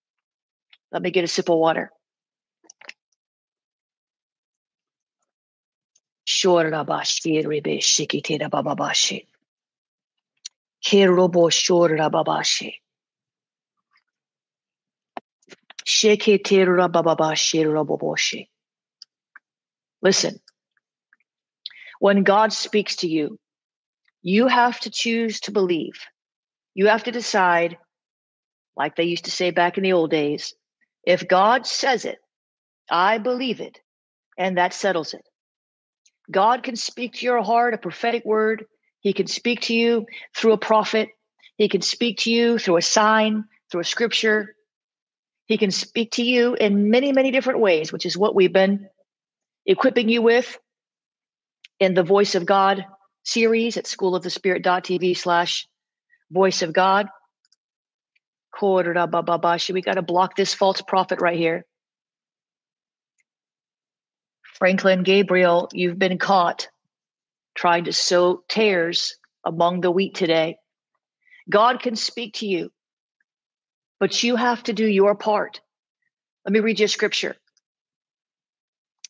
Let 0.91 1.01
me 1.01 1.11
get 1.11 1.23
a 1.23 1.27
sip 1.27 1.49
of 1.49 1.57
water. 1.57 1.91
Listen, 20.01 20.39
when 21.99 22.23
God 22.23 22.53
speaks 22.53 22.97
to 22.97 23.07
you, 23.07 23.39
you 24.21 24.47
have 24.47 24.79
to 24.81 24.89
choose 24.89 25.39
to 25.41 25.51
believe. 25.51 25.99
You 26.73 26.87
have 26.87 27.03
to 27.03 27.11
decide, 27.11 27.77
like 28.75 28.95
they 28.95 29.03
used 29.03 29.25
to 29.25 29.31
say 29.31 29.51
back 29.51 29.77
in 29.77 29.83
the 29.83 29.93
old 29.93 30.11
days, 30.11 30.53
if 31.03 31.27
God 31.27 31.67
says 31.67 32.05
it, 32.05 32.17
I 32.89 33.19
believe 33.19 33.61
it, 33.61 33.79
and 34.37 34.57
that 34.57 34.73
settles 34.73 35.13
it. 35.13 35.21
God 36.31 36.63
can 36.63 36.75
speak 36.75 37.13
to 37.13 37.25
your 37.25 37.43
heart 37.43 37.73
a 37.73 37.77
prophetic 37.77 38.25
word. 38.25 38.65
He 39.01 39.13
can 39.13 39.27
speak 39.27 39.61
to 39.61 39.75
you 39.75 40.05
through 40.35 40.53
a 40.53 40.57
prophet. 40.57 41.09
He 41.57 41.69
can 41.69 41.81
speak 41.81 42.17
to 42.19 42.31
you 42.31 42.57
through 42.57 42.77
a 42.77 42.81
sign, 42.81 43.45
through 43.71 43.81
a 43.81 43.85
scripture. 43.85 44.55
He 45.47 45.57
can 45.57 45.71
speak 45.71 46.11
to 46.13 46.23
you 46.23 46.55
in 46.55 46.89
many, 46.89 47.11
many 47.11 47.31
different 47.31 47.59
ways, 47.59 47.91
which 47.91 48.05
is 48.05 48.17
what 48.17 48.35
we've 48.35 48.53
been 48.53 48.87
equipping 49.65 50.09
you 50.09 50.21
with 50.21 50.57
in 51.79 51.93
the 51.93 52.03
Voice 52.03 52.35
of 52.35 52.45
God 52.45 52.85
series 53.23 53.77
at 53.77 53.85
schoolofthespirit.tv 53.85 55.17
slash 55.17 55.67
voice 56.31 56.61
of 56.61 56.73
God. 56.73 57.07
We 58.61 59.81
got 59.81 59.95
to 59.95 60.01
block 60.01 60.35
this 60.35 60.53
false 60.53 60.81
prophet 60.81 61.19
right 61.21 61.37
here. 61.37 61.65
Franklin 64.57 65.03
Gabriel, 65.03 65.69
you've 65.73 65.99
been 65.99 66.17
caught 66.17 66.69
trying 67.55 67.85
to 67.85 67.93
sow 67.93 68.43
tares 68.47 69.17
among 69.43 69.81
the 69.81 69.91
wheat 69.91 70.15
today. 70.15 70.57
God 71.49 71.81
can 71.81 71.95
speak 71.95 72.35
to 72.35 72.45
you, 72.45 72.71
but 73.99 74.23
you 74.23 74.35
have 74.35 74.63
to 74.63 74.73
do 74.73 74.85
your 74.85 75.15
part. 75.15 75.61
Let 76.45 76.53
me 76.53 76.59
read 76.59 76.79
you 76.79 76.85
a 76.85 76.89
scripture. 76.89 77.35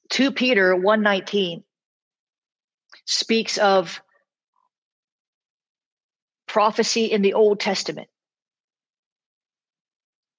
2 0.09 0.31
Peter 0.31 0.75
119 0.75 1.63
speaks 3.05 3.57
of 3.57 4.01
prophecy 6.47 7.05
in 7.05 7.21
the 7.21 7.33
Old 7.33 7.59
Testament. 7.59 8.07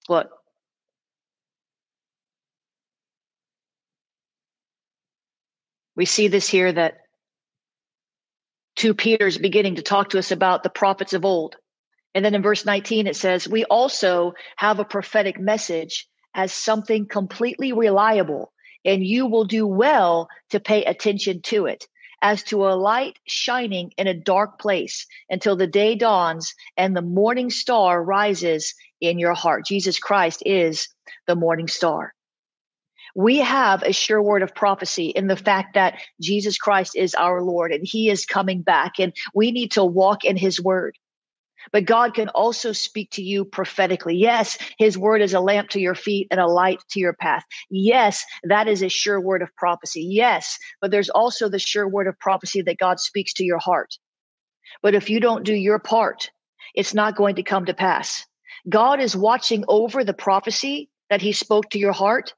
What? 0.07 0.31
We 5.97 6.05
see 6.05 6.29
this 6.29 6.49
here 6.49 6.73
that 6.73 6.99
2 8.77 8.95
Peter's 8.95 9.39
beginning 9.39 9.77
to 9.77 9.83
talk 9.83 10.11
to 10.11 10.19
us 10.19 10.31
about 10.31 10.63
the 10.63 10.71
prophets 10.71 11.15
of 11.15 11.25
old. 11.25 11.57
And 12.17 12.25
then 12.25 12.35
in 12.35 12.41
verse 12.41 12.65
19, 12.65 13.07
it 13.07 13.15
says, 13.15 13.47
We 13.47 13.67
also 13.67 14.33
have 14.57 14.79
a 14.79 14.87
prophetic 14.87 15.39
message 15.39 16.09
as 16.35 16.51
something 16.51 17.05
completely 17.05 17.75
reliable, 17.75 18.55
and 18.87 19.05
you 19.05 19.27
will 19.27 19.45
do 19.45 19.67
well 19.67 20.27
to 20.49 20.59
pay 20.59 20.83
attention 20.85 21.43
to 21.43 21.67
it, 21.67 21.87
as 22.23 22.43
to 22.45 22.65
a 22.65 22.73
light 22.73 23.19
shining 23.27 23.93
in 23.99 24.07
a 24.07 24.15
dark 24.15 24.59
place 24.59 25.07
until 25.29 25.57
the 25.57 25.67
day 25.67 25.95
dawns 25.95 26.55
and 26.79 26.97
the 26.97 27.03
morning 27.03 27.51
star 27.51 28.03
rises 28.03 28.73
in 29.03 29.19
your 29.19 29.35
heart. 29.35 29.67
Jesus 29.67 29.99
Christ 29.99 30.43
is 30.47 30.89
the 31.27 31.37
morning 31.37 31.69
star 31.69 32.15
we 33.15 33.39
have 33.39 33.83
a 33.83 33.95
sure 33.95 34.23
word 34.23 34.43
of 34.43 34.55
prophecy 34.55 35.07
in 35.07 35.27
the 35.27 35.37
fact 35.37 35.73
that 35.73 35.99
Jesus 36.21 36.59
Christ 36.59 36.95
is 36.95 37.15
our 37.15 37.41
Lord 37.41 37.73
and 37.73 37.81
he 37.83 38.11
is 38.11 38.27
coming 38.27 38.61
back 38.61 38.99
and 38.99 39.15
we 39.35 39.53
need 39.53 39.73
to 39.73 39.85
walk 39.85 40.25
in 40.25 40.37
his 40.37 40.61
word. 40.61 40.99
But 41.73 41.85
God 41.85 42.15
can 42.15 42.29
also 42.31 42.73
speak 42.73 43.11
to 43.13 43.23
you 43.23 43.45
prophetically. 43.45 44.17
Yes, 44.17 44.59
his 44.79 44.99
word 44.99 45.23
is 45.23 45.35
a 45.35 45.41
lamp 45.41 45.71
to 45.71 45.81
your 45.81 45.95
feet 45.95 46.29
and 46.31 46.41
a 46.41 46.47
light 46.47 46.81
to 46.91 47.01
your 47.01 47.15
path. 47.15 47.45
Yes, 47.71 48.25
that 48.45 48.69
is 48.69 48.83
a 48.83 48.89
sure 48.89 49.21
word 49.21 49.43
of 49.43 49.55
prophecy. 49.57 50.03
Yes, 50.03 50.59
but 50.81 50.91
there's 50.91 51.11
also 51.11 51.49
the 51.49 51.59
sure 51.59 51.89
word 51.89 52.07
of 52.07 52.19
prophecy 52.19 52.63
that 52.63 52.79
God 52.79 53.01
speaks 53.01 53.33
to 53.35 53.45
your 53.45 53.59
heart. 53.59 53.95
But 54.83 54.95
if 54.95 55.11
you 55.11 55.21
don't 55.21 55.45
do 55.45 55.55
your 55.55 55.79
part, 55.79 56.31
it's 56.75 56.95
not 56.95 57.17
going 57.17 57.37
to 57.37 57.43
come 57.43 57.67
to 57.67 57.75
pass. 57.75 58.25
God 58.69 59.01
is 59.01 59.17
watching 59.17 59.65
over 59.69 60.05
the 60.05 60.15
prophecy 60.15 60.91
that 61.11 61.23
he 61.23 61.33
spoke 61.33 61.71
to 61.71 61.79
your 61.79 61.93
heart 61.93 62.35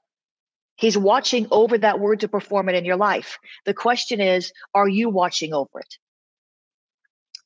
He's 0.79 0.97
watching 0.97 1.49
over 1.51 1.77
that 1.79 1.99
word 1.99 2.21
to 2.21 2.29
perform 2.29 2.69
it 2.69 2.77
in 2.77 2.85
your 2.85 2.97
life. 2.97 3.39
The 3.67 3.75
question 3.75 4.21
is, 4.21 4.53
are 4.75 4.89
you 4.89 5.11
watching 5.11 5.53
over 5.53 5.81
it? 5.81 5.97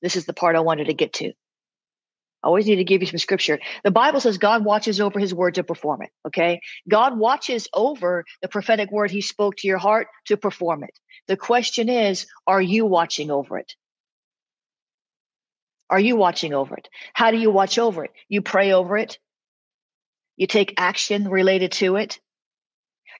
This 0.03 0.17
is 0.17 0.27
the 0.27 0.35
part 0.35 0.55
I 0.55 0.61
wanted 0.61 0.87
to 0.87 0.95
get 0.95 1.15
to. 1.15 1.33
I 2.43 2.49
always 2.49 2.67
need 2.67 2.77
to 2.77 2.85
give 2.85 3.01
you 3.03 3.07
some 3.07 3.19
scripture. 3.19 3.61
The 3.85 3.91
Bible 3.91 4.21
says 4.21 4.39
God 4.39 4.65
watches 4.65 5.01
over 5.01 5.21
his 5.21 5.33
word 5.33 5.55
to 5.55 5.65
perform 5.65 6.03
it. 6.03 6.11
Okay. 6.27 6.61
God 6.89 7.19
watches 7.19 7.69
over 7.73 8.25
the 8.41 8.49
prophetic 8.49 8.91
word 8.91 9.11
he 9.11 9.21
spoke 9.21 9.57
to 9.59 9.69
your 9.69 9.79
heart 9.79 10.09
to 10.27 10.37
perform 10.37 10.83
it. 10.83 10.99
The 11.29 11.37
question 11.37 11.89
is, 11.89 12.27
are 12.47 12.61
you 12.61 12.85
watching 12.85 13.31
over 13.31 13.59
it? 13.59 13.73
Are 15.89 16.01
you 16.01 16.17
watching 16.17 16.55
over 16.55 16.77
it? 16.77 16.89
How 17.13 17.31
do 17.31 17.37
you 17.37 17.51
watch 17.51 17.79
over 17.79 18.05
it? 18.05 18.13
You 18.29 18.43
pray 18.43 18.73
over 18.73 18.97
it. 18.97 19.19
You 20.37 20.47
take 20.47 20.75
action 20.79 21.29
related 21.29 21.73
to 21.73 21.97
it. 21.97 22.19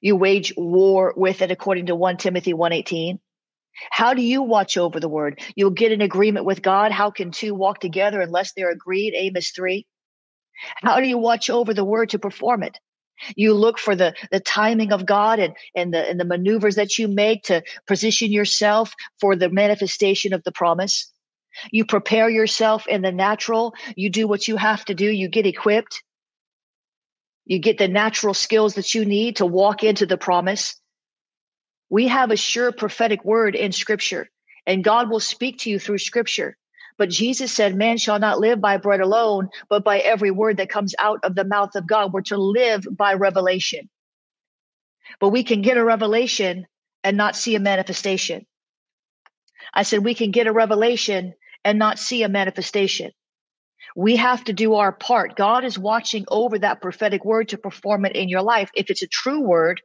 You 0.01 0.15
wage 0.15 0.53
war 0.57 1.13
with 1.15 1.41
it 1.41 1.51
according 1.51 1.85
to 1.85 1.95
1 1.95 2.17
Timothy 2.17 2.53
118. 2.53 3.19
How 3.91 4.13
do 4.13 4.21
you 4.21 4.41
watch 4.41 4.77
over 4.77 4.99
the 4.99 5.09
word? 5.09 5.41
You'll 5.55 5.71
get 5.71 5.91
an 5.91 6.01
agreement 6.01 6.45
with 6.45 6.61
God. 6.61 6.91
How 6.91 7.11
can 7.11 7.31
two 7.31 7.53
walk 7.53 7.79
together 7.79 8.21
unless 8.21 8.53
they're 8.53 8.71
agreed? 8.71 9.13
Amos 9.15 9.51
3. 9.51 9.85
How 10.83 10.99
do 10.99 11.07
you 11.07 11.17
watch 11.17 11.49
over 11.49 11.73
the 11.73 11.83
word 11.83 12.09
to 12.09 12.19
perform 12.19 12.63
it? 12.63 12.79
You 13.35 13.53
look 13.53 13.79
for 13.79 13.95
the, 13.95 14.13
the 14.31 14.39
timing 14.39 14.91
of 14.91 15.05
God 15.05 15.39
and, 15.39 15.55
and 15.75 15.93
the 15.93 16.09
and 16.09 16.19
the 16.19 16.25
maneuvers 16.25 16.75
that 16.75 16.97
you 16.97 17.07
make 17.07 17.43
to 17.43 17.63
position 17.87 18.31
yourself 18.31 18.93
for 19.19 19.35
the 19.35 19.49
manifestation 19.49 20.33
of 20.33 20.43
the 20.43 20.51
promise. 20.51 21.11
You 21.71 21.85
prepare 21.85 22.29
yourself 22.29 22.87
in 22.87 23.01
the 23.01 23.11
natural. 23.11 23.75
You 23.95 24.09
do 24.09 24.27
what 24.27 24.47
you 24.47 24.57
have 24.57 24.83
to 24.85 24.95
do. 24.95 25.05
You 25.05 25.29
get 25.29 25.45
equipped. 25.45 26.03
You 27.45 27.59
get 27.59 27.77
the 27.77 27.87
natural 27.87 28.33
skills 28.33 28.75
that 28.75 28.95
you 28.95 29.05
need 29.05 29.37
to 29.37 29.45
walk 29.45 29.83
into 29.83 30.05
the 30.05 30.17
promise. 30.17 30.75
We 31.89 32.07
have 32.07 32.31
a 32.31 32.37
sure 32.37 32.71
prophetic 32.71 33.23
word 33.25 33.55
in 33.55 33.71
scripture, 33.71 34.29
and 34.65 34.83
God 34.83 35.09
will 35.09 35.19
speak 35.19 35.59
to 35.59 35.69
you 35.69 35.79
through 35.79 35.99
scripture. 35.99 36.57
But 36.97 37.09
Jesus 37.09 37.51
said, 37.51 37.75
Man 37.75 37.97
shall 37.97 38.19
not 38.19 38.39
live 38.39 38.61
by 38.61 38.77
bread 38.77 39.01
alone, 39.01 39.49
but 39.69 39.83
by 39.83 39.99
every 39.99 40.31
word 40.31 40.57
that 40.57 40.69
comes 40.69 40.95
out 40.99 41.19
of 41.23 41.35
the 41.35 41.45
mouth 41.45 41.75
of 41.75 41.87
God. 41.87 42.13
We're 42.13 42.21
to 42.23 42.37
live 42.37 42.85
by 42.91 43.13
revelation. 43.15 43.89
But 45.19 45.29
we 45.29 45.43
can 45.43 45.61
get 45.61 45.77
a 45.77 45.83
revelation 45.83 46.65
and 47.03 47.17
not 47.17 47.35
see 47.35 47.55
a 47.55 47.59
manifestation. 47.59 48.45
I 49.73 49.83
said, 49.83 50.03
We 50.03 50.15
can 50.15 50.31
get 50.31 50.47
a 50.47 50.53
revelation 50.53 51.33
and 51.65 51.79
not 51.79 51.99
see 51.99 52.23
a 52.23 52.29
manifestation. 52.29 53.11
We 53.95 54.15
have 54.17 54.43
to 54.45 54.53
do 54.53 54.75
our 54.75 54.91
part. 54.91 55.35
God 55.35 55.65
is 55.65 55.77
watching 55.77 56.25
over 56.29 56.59
that 56.59 56.81
prophetic 56.81 57.25
word 57.25 57.49
to 57.49 57.57
perform 57.57 58.05
it 58.05 58.15
in 58.15 58.29
your 58.29 58.41
life. 58.41 58.71
If 58.75 58.89
it's 58.89 59.03
a 59.03 59.07
true 59.07 59.41
word, 59.41 59.81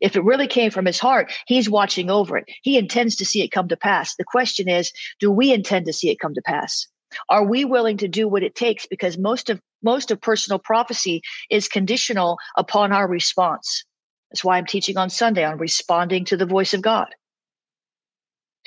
If 0.00 0.16
it 0.16 0.24
really 0.24 0.46
came 0.46 0.70
from 0.70 0.86
his 0.86 0.98
heart, 0.98 1.32
he's 1.46 1.70
watching 1.70 2.10
over 2.10 2.36
it. 2.36 2.44
He 2.62 2.76
intends 2.78 3.16
to 3.16 3.24
see 3.24 3.42
it 3.42 3.52
come 3.52 3.68
to 3.68 3.76
pass. 3.76 4.16
The 4.16 4.24
question 4.24 4.68
is, 4.68 4.92
do 5.18 5.30
we 5.30 5.52
intend 5.52 5.86
to 5.86 5.92
see 5.92 6.10
it 6.10 6.20
come 6.20 6.34
to 6.34 6.42
pass? 6.42 6.86
Are 7.28 7.44
we 7.44 7.64
willing 7.64 7.96
to 7.98 8.08
do 8.08 8.28
what 8.28 8.42
it 8.42 8.54
takes? 8.54 8.86
Because 8.86 9.18
most 9.18 9.50
of 9.50 9.60
most 9.82 10.10
of 10.10 10.20
personal 10.20 10.58
prophecy 10.58 11.22
is 11.50 11.68
conditional 11.68 12.38
upon 12.56 12.92
our 12.92 13.08
response. 13.08 13.84
That's 14.30 14.44
why 14.44 14.58
I'm 14.58 14.66
teaching 14.66 14.96
on 14.96 15.10
Sunday 15.10 15.44
on 15.44 15.58
responding 15.58 16.24
to 16.26 16.36
the 16.36 16.46
voice 16.46 16.74
of 16.74 16.82
God. 16.82 17.08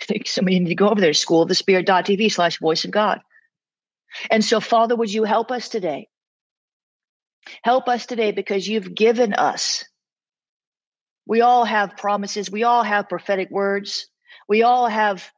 I 0.02 0.06
think 0.06 0.28
somebody 0.28 0.60
need 0.60 0.70
to 0.70 0.76
go 0.76 0.90
over 0.90 1.00
there, 1.00 1.14
school 1.14 1.44
of 1.44 1.50
the 1.50 1.56
spirit.tv 1.56 2.32
slash 2.32 2.60
voice 2.60 2.84
of 2.84 2.92
God. 2.92 3.22
And 4.30 4.44
so, 4.44 4.60
Father, 4.60 4.96
would 4.96 5.14
you 5.14 5.24
help 5.24 5.52
us 5.52 5.70
today? 5.70 6.08
Help 7.64 7.88
us 7.88 8.06
today 8.06 8.32
because 8.32 8.68
you've 8.68 8.94
given 8.94 9.34
us. 9.34 9.84
We 11.26 11.42
all 11.42 11.66
have 11.66 11.98
promises. 11.98 12.52
We 12.52 12.64
all 12.64 12.84
have 12.84 13.10
prophetic 13.10 13.50
words. 13.50 14.08
We 14.48 14.64
all 14.64 14.88
have 14.88 15.32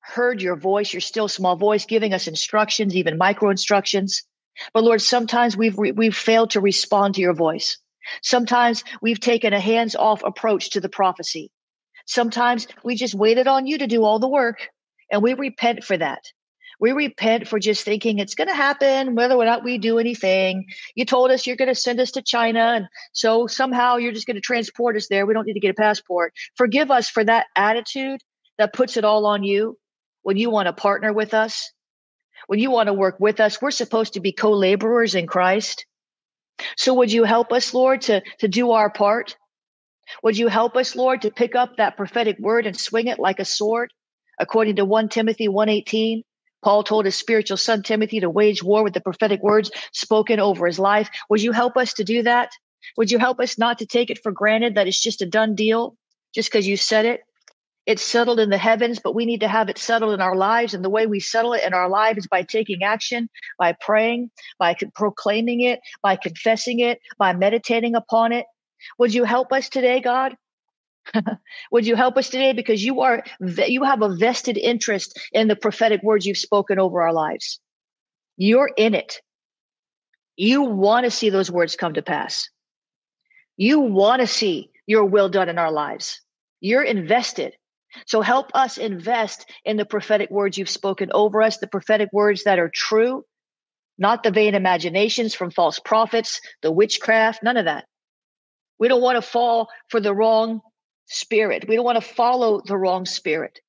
heard 0.00 0.42
your 0.42 0.56
voice, 0.56 0.92
your 0.92 1.00
still 1.00 1.28
small 1.28 1.56
voice, 1.56 1.86
giving 1.86 2.12
us 2.12 2.26
instructions, 2.26 2.94
even 2.96 3.18
micro 3.18 3.50
instructions. 3.50 4.22
But 4.74 4.84
Lord, 4.84 5.00
sometimes 5.00 5.56
we've 5.56 5.78
re- 5.78 5.92
we've 5.92 6.16
failed 6.16 6.50
to 6.50 6.60
respond 6.60 7.14
to 7.14 7.20
your 7.20 7.34
voice. 7.34 7.78
Sometimes 8.22 8.84
we've 9.00 9.20
taken 9.20 9.52
a 9.52 9.60
hands-off 9.60 10.22
approach 10.24 10.70
to 10.70 10.80
the 10.80 10.88
prophecy. 10.88 11.50
Sometimes 12.06 12.66
we 12.84 12.96
just 12.96 13.14
waited 13.14 13.46
on 13.46 13.66
you 13.66 13.78
to 13.78 13.86
do 13.86 14.04
all 14.04 14.18
the 14.18 14.28
work, 14.28 14.68
and 15.10 15.22
we 15.22 15.34
repent 15.34 15.84
for 15.84 15.96
that. 15.96 16.20
We 16.82 16.90
repent 16.90 17.46
for 17.46 17.60
just 17.60 17.84
thinking 17.84 18.18
it's 18.18 18.34
going 18.34 18.48
to 18.48 18.54
happen, 18.56 19.14
whether 19.14 19.36
or 19.36 19.44
not 19.44 19.62
we 19.62 19.78
do 19.78 20.00
anything. 20.00 20.66
You 20.96 21.04
told 21.04 21.30
us 21.30 21.46
you're 21.46 21.54
going 21.54 21.68
to 21.68 21.76
send 21.76 22.00
us 22.00 22.10
to 22.10 22.22
China, 22.22 22.58
and 22.58 22.88
so 23.12 23.46
somehow 23.46 23.98
you're 23.98 24.10
just 24.10 24.26
going 24.26 24.34
to 24.34 24.40
transport 24.40 24.96
us 24.96 25.06
there. 25.06 25.24
We 25.24 25.32
don't 25.32 25.46
need 25.46 25.52
to 25.52 25.60
get 25.60 25.70
a 25.70 25.74
passport. 25.74 26.34
Forgive 26.56 26.90
us 26.90 27.08
for 27.08 27.22
that 27.22 27.46
attitude 27.54 28.20
that 28.58 28.72
puts 28.72 28.96
it 28.96 29.04
all 29.04 29.26
on 29.26 29.44
you 29.44 29.78
when 30.22 30.36
you 30.36 30.50
want 30.50 30.66
to 30.66 30.72
partner 30.72 31.12
with 31.12 31.34
us, 31.34 31.70
when 32.48 32.58
you 32.58 32.72
want 32.72 32.88
to 32.88 32.92
work 32.92 33.14
with 33.20 33.38
us. 33.38 33.62
We're 33.62 33.70
supposed 33.70 34.14
to 34.14 34.20
be 34.20 34.32
co 34.32 34.50
laborers 34.50 35.14
in 35.14 35.28
Christ. 35.28 35.86
So 36.76 36.94
would 36.94 37.12
you 37.12 37.22
help 37.22 37.52
us, 37.52 37.72
Lord, 37.72 38.00
to, 38.02 38.22
to 38.40 38.48
do 38.48 38.72
our 38.72 38.90
part? 38.90 39.36
Would 40.24 40.36
you 40.36 40.48
help 40.48 40.76
us, 40.76 40.96
Lord, 40.96 41.22
to 41.22 41.30
pick 41.30 41.54
up 41.54 41.76
that 41.76 41.96
prophetic 41.96 42.40
word 42.40 42.66
and 42.66 42.76
swing 42.76 43.06
it 43.06 43.20
like 43.20 43.38
a 43.38 43.44
sword? 43.44 43.92
According 44.40 44.74
to 44.76 44.84
1 44.84 45.10
Timothy 45.10 45.46
118, 45.46 46.24
Paul 46.62 46.84
told 46.84 47.04
his 47.04 47.16
spiritual 47.16 47.56
son 47.56 47.82
Timothy 47.82 48.20
to 48.20 48.30
wage 48.30 48.62
war 48.62 48.82
with 48.82 48.94
the 48.94 49.00
prophetic 49.00 49.42
words 49.42 49.70
spoken 49.92 50.40
over 50.40 50.66
his 50.66 50.78
life. 50.78 51.10
Would 51.28 51.42
you 51.42 51.52
help 51.52 51.76
us 51.76 51.92
to 51.94 52.04
do 52.04 52.22
that? 52.22 52.50
Would 52.96 53.10
you 53.10 53.18
help 53.18 53.40
us 53.40 53.58
not 53.58 53.78
to 53.78 53.86
take 53.86 54.10
it 54.10 54.22
for 54.22 54.32
granted 54.32 54.74
that 54.74 54.86
it's 54.86 55.00
just 55.00 55.22
a 55.22 55.26
done 55.26 55.54
deal 55.54 55.96
just 56.34 56.50
because 56.50 56.66
you 56.66 56.76
said 56.76 57.04
it? 57.04 57.22
It's 57.84 58.02
settled 58.02 58.38
in 58.38 58.50
the 58.50 58.58
heavens, 58.58 59.00
but 59.02 59.14
we 59.14 59.26
need 59.26 59.40
to 59.40 59.48
have 59.48 59.68
it 59.68 59.76
settled 59.76 60.14
in 60.14 60.20
our 60.20 60.36
lives. 60.36 60.72
And 60.72 60.84
the 60.84 60.90
way 60.90 61.06
we 61.06 61.18
settle 61.18 61.52
it 61.52 61.64
in 61.64 61.74
our 61.74 61.88
lives 61.88 62.18
is 62.18 62.26
by 62.28 62.44
taking 62.44 62.84
action, 62.84 63.28
by 63.58 63.74
praying, 63.80 64.30
by 64.58 64.76
proclaiming 64.94 65.62
it, 65.62 65.80
by 66.00 66.14
confessing 66.14 66.78
it, 66.78 67.00
by 67.18 67.32
meditating 67.32 67.96
upon 67.96 68.30
it. 68.30 68.46
Would 68.98 69.14
you 69.14 69.24
help 69.24 69.52
us 69.52 69.68
today, 69.68 70.00
God? 70.00 70.36
Would 71.72 71.86
you 71.86 71.96
help 71.96 72.16
us 72.16 72.28
today? 72.28 72.52
Because 72.52 72.84
you 72.84 73.00
are, 73.00 73.24
you 73.40 73.84
have 73.84 74.02
a 74.02 74.14
vested 74.14 74.56
interest 74.56 75.18
in 75.32 75.48
the 75.48 75.56
prophetic 75.56 76.02
words 76.02 76.26
you've 76.26 76.38
spoken 76.38 76.78
over 76.78 77.02
our 77.02 77.12
lives. 77.12 77.60
You're 78.36 78.70
in 78.76 78.94
it. 78.94 79.20
You 80.36 80.62
want 80.62 81.04
to 81.04 81.10
see 81.10 81.30
those 81.30 81.50
words 81.50 81.76
come 81.76 81.94
to 81.94 82.02
pass. 82.02 82.48
You 83.56 83.80
want 83.80 84.20
to 84.20 84.26
see 84.26 84.70
your 84.86 85.04
will 85.04 85.28
done 85.28 85.48
in 85.48 85.58
our 85.58 85.70
lives. 85.70 86.20
You're 86.60 86.82
invested. 86.82 87.54
So 88.06 88.22
help 88.22 88.50
us 88.54 88.78
invest 88.78 89.50
in 89.64 89.76
the 89.76 89.84
prophetic 89.84 90.30
words 90.30 90.56
you've 90.56 90.70
spoken 90.70 91.10
over 91.12 91.42
us, 91.42 91.58
the 91.58 91.66
prophetic 91.66 92.08
words 92.12 92.44
that 92.44 92.58
are 92.58 92.70
true, 92.72 93.24
not 93.98 94.22
the 94.22 94.30
vain 94.30 94.54
imaginations 94.54 95.34
from 95.34 95.50
false 95.50 95.78
prophets, 95.78 96.40
the 96.62 96.72
witchcraft, 96.72 97.42
none 97.42 97.58
of 97.58 97.66
that. 97.66 97.84
We 98.78 98.88
don't 98.88 99.02
want 99.02 99.16
to 99.16 99.22
fall 99.22 99.68
for 99.90 100.00
the 100.00 100.14
wrong 100.14 100.62
spirit. 101.06 101.66
We 101.68 101.76
don't 101.76 101.84
want 101.84 102.02
to 102.02 102.14
follow 102.14 102.60
the 102.64 102.76
wrong 102.76 103.04
spirit. 103.06 103.60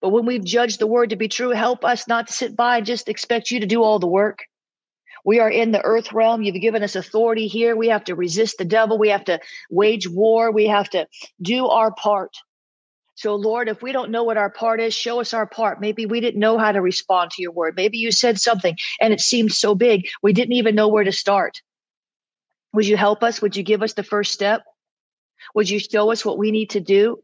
But 0.00 0.10
when 0.10 0.26
we've 0.26 0.44
judged 0.44 0.78
the 0.78 0.86
word 0.86 1.10
to 1.10 1.16
be 1.16 1.28
true, 1.28 1.50
help 1.50 1.84
us 1.84 2.06
not 2.06 2.28
to 2.28 2.32
sit 2.32 2.56
by 2.56 2.78
and 2.78 2.86
just 2.86 3.08
expect 3.08 3.50
you 3.50 3.60
to 3.60 3.66
do 3.66 3.82
all 3.82 3.98
the 3.98 4.06
work. 4.06 4.40
We 5.24 5.40
are 5.40 5.50
in 5.50 5.72
the 5.72 5.82
earth 5.82 6.12
realm. 6.12 6.42
You've 6.42 6.60
given 6.60 6.84
us 6.84 6.94
authority 6.94 7.48
here. 7.48 7.74
We 7.74 7.88
have 7.88 8.04
to 8.04 8.14
resist 8.14 8.58
the 8.58 8.64
devil. 8.64 8.98
We 8.98 9.08
have 9.08 9.24
to 9.24 9.40
wage 9.70 10.08
war. 10.08 10.52
We 10.52 10.66
have 10.66 10.88
to 10.90 11.08
do 11.42 11.66
our 11.66 11.92
part. 11.92 12.36
So, 13.16 13.34
Lord, 13.34 13.68
if 13.68 13.82
we 13.82 13.92
don't 13.92 14.10
know 14.10 14.24
what 14.24 14.36
our 14.36 14.50
part 14.50 14.80
is, 14.80 14.94
show 14.94 15.20
us 15.20 15.32
our 15.32 15.46
part. 15.46 15.80
Maybe 15.80 16.04
we 16.04 16.20
didn't 16.20 16.38
know 16.38 16.58
how 16.58 16.70
to 16.70 16.82
respond 16.82 17.30
to 17.32 17.42
your 17.42 17.50
word. 17.50 17.74
Maybe 17.74 17.96
you 17.96 18.12
said 18.12 18.38
something 18.38 18.76
and 19.00 19.12
it 19.12 19.20
seemed 19.20 19.52
so 19.52 19.74
big, 19.74 20.06
we 20.22 20.34
didn't 20.34 20.52
even 20.52 20.74
know 20.74 20.88
where 20.88 21.04
to 21.04 21.12
start. 21.12 21.62
Would 22.74 22.86
you 22.86 22.98
help 22.98 23.22
us? 23.22 23.40
Would 23.40 23.56
you 23.56 23.62
give 23.62 23.82
us 23.82 23.94
the 23.94 24.02
first 24.02 24.32
step? 24.32 24.62
Would 25.54 25.70
you 25.70 25.78
show 25.78 26.10
us 26.12 26.24
what 26.24 26.38
we 26.38 26.50
need 26.50 26.70
to 26.70 26.80
do? 26.80 27.18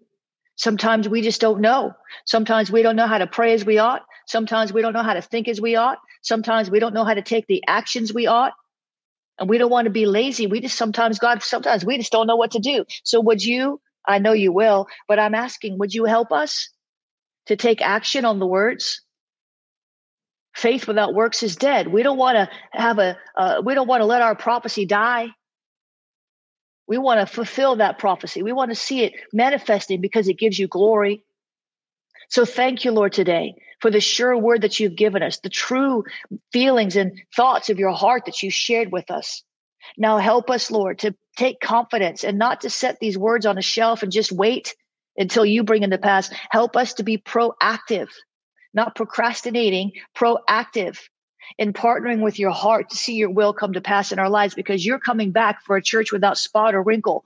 Sometimes 0.57 1.09
we 1.09 1.23
just 1.23 1.41
don't 1.41 1.61
know. 1.61 1.93
Sometimes 2.25 2.71
we 2.71 2.83
don't 2.83 2.97
know 2.97 3.07
how 3.07 3.19
to 3.19 3.27
pray 3.27 3.55
as 3.55 3.65
we 3.65 3.79
ought. 3.79 4.03
Sometimes 4.27 4.73
we 4.73 4.83
don't 4.83 4.93
know 4.93 5.03
how 5.03 5.15
to 5.15 5.23
think 5.23 5.49
as 5.49 5.61
we 5.61 5.77
ought. 5.77 5.99
Sometimes 6.23 6.71
we 6.71 6.79
don't 6.79 6.95
know 6.95 7.05
how 7.05 7.15
to 7.15 7.23
take 7.23 7.47
the 7.47 7.63
actions 7.67 8.13
we 8.13 8.27
ought. 8.27 8.53
And 9.39 9.49
we 9.49 9.59
don't 9.59 9.71
want 9.71 9.87
to 9.87 9.91
be 9.91 10.07
lazy. 10.07 10.47
We 10.47 10.61
just 10.61 10.77
sometimes, 10.77 11.19
God, 11.19 11.43
sometimes 11.43 11.85
we 11.85 11.97
just 11.97 12.13
don't 12.13 12.27
know 12.27 12.37
what 12.37 12.53
to 12.53 12.59
do. 12.59 12.85
So 13.03 13.21
would 13.21 13.43
you 13.43 13.81
I 14.07 14.19
know 14.19 14.33
you 14.33 14.53
will, 14.53 14.89
but 15.09 15.19
I'm 15.19 15.35
asking, 15.35 15.79
would 15.79 15.95
you 15.95 16.05
help 16.05 16.33
us 16.33 16.71
to 17.47 17.57
take 17.57 17.81
action 17.81 18.25
on 18.25 18.39
the 18.39 18.47
words? 18.47 19.03
Faith 20.55 20.87
without 20.87 21.15
works 21.15 21.43
is 21.43 21.57
dead. 21.57 21.89
We 21.89 22.03
don't 22.03 22.19
want 22.19 22.37
to 22.37 22.49
have 22.73 22.99
a, 22.99 23.17
uh, 23.37 23.63
we 23.65 23.75
don't 23.75 23.89
want 23.89 24.03
to 24.03 24.07
let 24.07 24.23
our 24.23 24.35
prophecy 24.35 24.85
die. 24.85 25.29
We 26.93 26.99
want 26.99 27.27
to 27.27 27.35
fulfill 27.35 27.77
that 27.77 27.99
prophecy. 27.99 28.43
We 28.43 28.53
want 28.53 28.71
to 28.71 28.75
see 28.75 29.03
it 29.03 29.15
manifesting 29.33 30.03
because 30.03 30.29
it 30.29 30.39
gives 30.39 30.59
you 30.59 30.69
glory. 30.69 31.25
So 32.29 32.45
thank 32.45 32.85
you, 32.85 32.93
Lord, 32.93 33.15
today 33.15 33.55
for 33.81 33.91
the 33.91 33.99
sure 33.99 34.37
word 34.37 34.61
that 34.61 34.79
you've 34.79 34.95
given 34.95 35.23
us, 35.23 35.39
the 35.39 35.49
true 35.49 36.05
feelings 36.53 36.95
and 36.97 37.19
thoughts 37.35 37.71
of 37.71 37.79
your 37.79 37.93
heart 37.93 38.27
that 38.27 38.43
you 38.43 38.51
shared 38.51 38.93
with 38.93 39.11
us. 39.11 39.43
Now 39.97 40.19
help 40.19 40.51
us, 40.51 40.71
Lord, 40.71 40.99
to 40.99 41.15
take 41.35 41.61
confidence 41.61 42.25
and 42.25 42.37
not 42.37 42.61
to 42.61 42.69
set 42.69 43.01
these 43.01 43.17
words 43.17 43.47
on 43.47 43.57
a 43.57 43.63
shelf 43.63 44.03
and 44.03 44.13
just 44.13 44.31
wait 44.31 44.75
until 45.17 45.47
you 45.47 45.65
bring 45.65 45.85
in 45.85 45.89
the 45.89 45.97
past. 45.97 46.35
Help 46.51 46.77
us 46.77 46.93
to 46.95 47.03
be 47.03 47.17
proactive, 47.17 48.11
not 48.75 48.95
procrastinating, 48.97 49.93
proactive 50.15 50.99
in 51.59 51.73
partnering 51.73 52.21
with 52.21 52.39
your 52.39 52.51
heart 52.51 52.91
to 52.91 52.97
see 52.97 53.15
your 53.15 53.31
will 53.31 53.53
come 53.53 53.73
to 53.73 53.81
pass 53.81 54.13
in 54.13 54.19
our 54.19 54.31
lives 54.31 54.55
because 54.55 54.85
you're 54.85 54.99
coming 54.99 55.31
back 55.33 55.63
for 55.65 55.77
a 55.77 55.83
church 55.83 56.13
without 56.13 56.39
spot 56.39 56.75
or 56.75 56.83
wrinkle. 56.83 57.25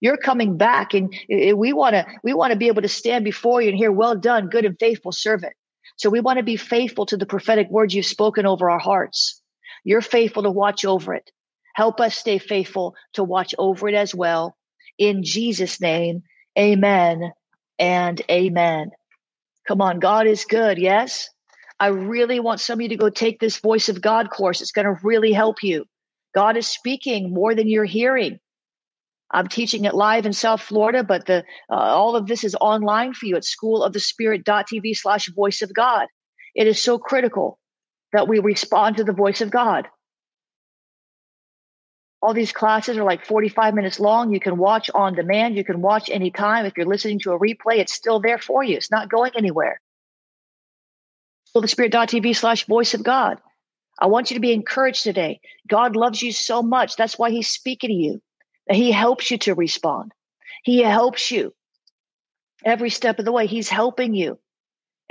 You're 0.00 0.16
coming 0.16 0.56
back 0.56 0.94
and 0.94 1.12
eh, 1.30 1.50
eh, 1.50 1.52
we 1.52 1.72
want 1.72 1.94
to 1.94 2.06
we 2.22 2.34
want 2.34 2.52
to 2.52 2.58
be 2.58 2.68
able 2.68 2.82
to 2.82 2.88
stand 2.88 3.24
before 3.24 3.62
you 3.62 3.68
and 3.68 3.78
hear 3.78 3.92
well 3.92 4.16
done 4.16 4.48
good 4.48 4.64
and 4.64 4.78
faithful 4.78 5.12
servant. 5.12 5.54
So 5.96 6.10
we 6.10 6.20
want 6.20 6.38
to 6.38 6.42
be 6.42 6.56
faithful 6.56 7.06
to 7.06 7.16
the 7.16 7.26
prophetic 7.26 7.70
words 7.70 7.94
you've 7.94 8.06
spoken 8.06 8.46
over 8.46 8.70
our 8.70 8.78
hearts. 8.78 9.40
You're 9.84 10.02
faithful 10.02 10.42
to 10.42 10.50
watch 10.50 10.84
over 10.84 11.14
it. 11.14 11.30
Help 11.74 12.00
us 12.00 12.16
stay 12.16 12.38
faithful 12.38 12.94
to 13.14 13.24
watch 13.24 13.54
over 13.58 13.88
it 13.88 13.94
as 13.94 14.14
well. 14.14 14.56
In 14.98 15.22
Jesus' 15.22 15.80
name, 15.80 16.22
amen 16.58 17.32
and 17.78 18.20
amen. 18.30 18.90
Come 19.66 19.80
on, 19.80 19.98
God 19.98 20.26
is 20.26 20.44
good. 20.44 20.78
Yes. 20.78 21.28
I 21.78 21.88
really 21.88 22.40
want 22.40 22.60
some 22.60 22.78
of 22.78 22.82
you 22.82 22.88
to 22.88 22.96
go 22.96 23.10
take 23.10 23.38
this 23.38 23.58
Voice 23.58 23.88
of 23.88 24.00
God 24.00 24.30
course. 24.30 24.60
It's 24.60 24.72
going 24.72 24.86
to 24.86 24.96
really 25.02 25.32
help 25.32 25.62
you. 25.62 25.84
God 26.34 26.56
is 26.56 26.66
speaking 26.66 27.32
more 27.32 27.54
than 27.54 27.68
you're 27.68 27.84
hearing. 27.84 28.38
I'm 29.30 29.48
teaching 29.48 29.84
it 29.84 29.94
live 29.94 30.24
in 30.24 30.32
South 30.32 30.62
Florida, 30.62 31.02
but 31.02 31.26
the 31.26 31.44
uh, 31.70 31.74
all 31.74 32.14
of 32.16 32.26
this 32.26 32.44
is 32.44 32.54
online 32.60 33.12
for 33.12 33.26
you 33.26 33.36
at 33.36 33.42
schoolofthespirit.tv 33.42 34.96
slash 34.96 35.28
voice 35.34 35.62
of 35.62 35.74
God. 35.74 36.06
It 36.54 36.66
is 36.66 36.80
so 36.80 36.98
critical 36.98 37.58
that 38.12 38.28
we 38.28 38.38
respond 38.38 38.96
to 38.96 39.04
the 39.04 39.12
voice 39.12 39.40
of 39.40 39.50
God. 39.50 39.88
All 42.22 42.32
these 42.32 42.52
classes 42.52 42.96
are 42.96 43.04
like 43.04 43.24
45 43.26 43.74
minutes 43.74 44.00
long. 44.00 44.32
You 44.32 44.40
can 44.40 44.56
watch 44.56 44.90
on 44.94 45.14
demand. 45.14 45.56
You 45.56 45.64
can 45.64 45.82
watch 45.82 46.08
anytime. 46.08 46.64
If 46.64 46.76
you're 46.76 46.86
listening 46.86 47.18
to 47.20 47.32
a 47.32 47.38
replay, 47.38 47.78
it's 47.78 47.92
still 47.92 48.20
there 48.20 48.38
for 48.38 48.62
you. 48.64 48.76
It's 48.76 48.90
not 48.90 49.10
going 49.10 49.32
anywhere. 49.36 49.80
Spirit.tv 51.64 52.36
slash 52.36 52.66
voice 52.66 52.94
of 52.94 53.02
God. 53.02 53.38
I 53.98 54.06
want 54.06 54.30
you 54.30 54.34
to 54.34 54.40
be 54.40 54.52
encouraged 54.52 55.02
today. 55.02 55.40
God 55.68 55.96
loves 55.96 56.22
you 56.22 56.32
so 56.32 56.62
much. 56.62 56.96
That's 56.96 57.18
why 57.18 57.30
he's 57.30 57.48
speaking 57.48 57.88
to 57.88 57.94
you. 57.94 58.20
He 58.70 58.92
helps 58.92 59.30
you 59.30 59.38
to 59.38 59.54
respond. 59.54 60.12
He 60.64 60.82
helps 60.82 61.30
you 61.30 61.54
every 62.64 62.90
step 62.90 63.18
of 63.18 63.24
the 63.24 63.32
way. 63.32 63.46
He's 63.46 63.68
helping 63.68 64.14
you. 64.14 64.38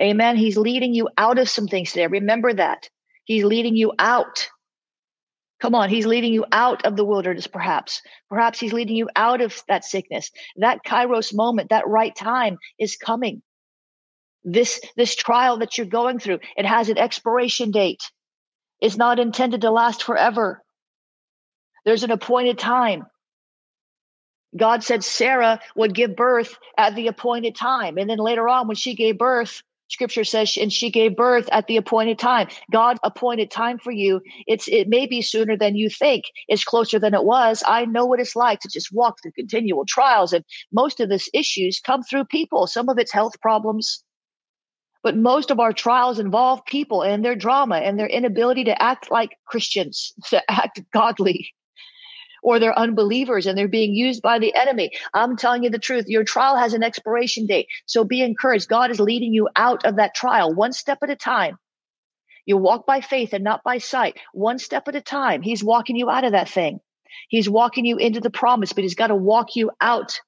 Amen. 0.02 0.36
He's 0.36 0.58
leading 0.58 0.94
you 0.94 1.10
out 1.18 1.40
of 1.40 1.50
some 1.50 1.68
things 1.68 1.92
today. 1.92 2.08
Remember 2.08 2.54
that. 2.54 2.90
He's 3.24 3.44
leading 3.44 3.76
you 3.76 3.94
out 3.98 4.50
Come 5.62 5.74
on, 5.74 5.90
he's 5.90 6.06
leading 6.06 6.34
you 6.34 6.46
out 6.52 6.86
of 6.86 6.98
the 6.98 7.06
wilderness, 7.06 7.48
perhaps. 7.48 8.02
Perhaps 8.30 8.60
he's 8.60 8.74
leading 8.74 8.96
you 8.96 9.10
out 9.16 9.42
of 9.42 9.64
that 9.68 9.86
sickness. 9.86 10.30
That 10.58 10.84
kairos 10.86 11.34
moment, 11.34 11.70
that 11.70 11.88
right 11.88 12.16
time 12.16 12.58
is 12.78 12.98
coming. 12.98 13.42
This, 14.46 14.80
this 14.96 15.16
trial 15.16 15.58
that 15.58 15.78
you're 15.78 15.88
going 15.88 16.20
through, 16.20 16.40
it 16.56 16.66
has 16.66 16.88
an 16.88 16.98
expiration 16.98 17.72
date. 17.72 18.04
It's 18.80 18.96
not 18.96 19.20
intended 19.20 19.62
to 19.62 19.72
last 19.72 20.04
forever. 20.04 20.64
There's 21.84 22.04
an 22.04 22.12
appointed 22.12 22.60
time. 22.60 23.06
God 24.56 24.84
said 24.84 25.04
Sarah 25.04 25.60
would 25.76 25.94
give 25.94 26.16
birth 26.16 26.58
at 26.78 26.96
the 26.96 27.08
appointed 27.08 27.56
time. 27.56 27.98
And 27.98 28.10
then 28.10 28.20
later 28.20 28.48
on, 28.48 28.68
when 28.68 28.76
she 28.76 28.96
gave 28.96 29.18
birth, 29.18 29.62
Scripture 29.88 30.24
says, 30.24 30.58
and 30.58 30.74
she 30.74 30.90
gave 30.90 31.16
birth 31.16 31.48
at 31.52 31.68
the 31.68 31.78
appointed 31.78 32.18
time. 32.18 32.48
God 32.72 32.98
appointed 33.04 33.52
time 33.52 33.78
for 33.78 33.92
you. 33.92 34.22
It's 34.48 34.68
it 34.68 34.88
may 34.88 35.06
be 35.06 35.22
sooner 35.22 35.56
than 35.56 35.76
you 35.76 35.90
think. 35.90 36.26
It's 36.48 36.64
closer 36.64 36.98
than 36.98 37.14
it 37.14 37.24
was. 37.24 37.64
I 37.68 37.86
know 37.86 38.06
what 38.06 38.20
it's 38.20 38.36
like 38.36 38.62
to 38.62 38.70
just 38.70 38.92
walk 38.92 39.22
through 39.22 39.34
continual 39.34 39.86
trials, 39.86 40.34
and 40.34 40.44
most 40.72 41.00
of 41.00 41.10
these 41.10 41.30
issues 41.34 41.80
come 41.80 42.02
through 42.02 42.26
people. 42.26 42.66
Some 42.66 42.90
of 42.90 42.98
it's 42.98 43.12
health 43.12 43.40
problems, 43.42 44.04
but 45.06 45.16
most 45.16 45.52
of 45.52 45.60
our 45.60 45.72
trials 45.72 46.18
involve 46.18 46.66
people 46.66 47.04
and 47.04 47.24
their 47.24 47.36
drama 47.36 47.76
and 47.76 48.00
their 48.00 48.08
inability 48.08 48.64
to 48.64 48.82
act 48.82 49.12
like 49.12 49.38
Christians, 49.46 50.14
to 50.30 50.42
act 50.52 50.82
godly 50.92 51.54
or 52.42 52.58
they're 52.58 52.78
unbelievers 52.78 53.46
and 53.46 53.56
they're 53.56 53.68
being 53.68 53.94
used 53.94 54.24
by 54.24 54.40
the 54.40 54.56
enemy. 54.56 54.90
I'm 55.14 55.38
telling 55.38 55.64
you 55.64 55.70
the 55.70 55.78
truth. 55.78 56.06
Your 56.08 56.24
trial 56.24 56.58
has 56.58 56.74
an 56.74 56.82
expiration 56.82 57.46
date. 57.46 57.68
So 57.86 58.04
be 58.04 58.24
encouraged. 58.24 58.68
God 58.68 58.90
is 58.90 59.00
leading 59.00 59.32
you 59.32 59.48
out 59.56 59.86
of 59.86 59.98
that 59.98 60.16
trial 60.16 60.54
one 60.56 60.74
step 60.74 60.98
at 61.04 61.12
a 61.12 61.16
time. 61.16 61.58
You 62.48 62.58
walk 62.58 62.88
by 62.88 63.02
faith 63.02 63.34
and 63.34 63.44
not 63.44 63.64
by 63.64 63.78
sight, 63.78 64.20
one 64.34 64.58
step 64.58 64.88
at 64.88 64.96
a 64.96 65.02
time. 65.02 65.44
He's 65.44 65.64
walking 65.64 65.98
you 65.98 66.10
out 66.10 66.24
of 66.24 66.32
that 66.32 66.50
thing. 66.50 66.80
He's 67.30 67.48
walking 67.48 67.86
you 67.86 67.98
into 67.98 68.22
the 68.22 68.32
promise, 68.32 68.74
but 68.74 68.84
he's 68.84 68.96
got 68.96 69.08
to 69.08 69.16
walk 69.16 69.56
you 69.56 69.70
out 69.80 70.20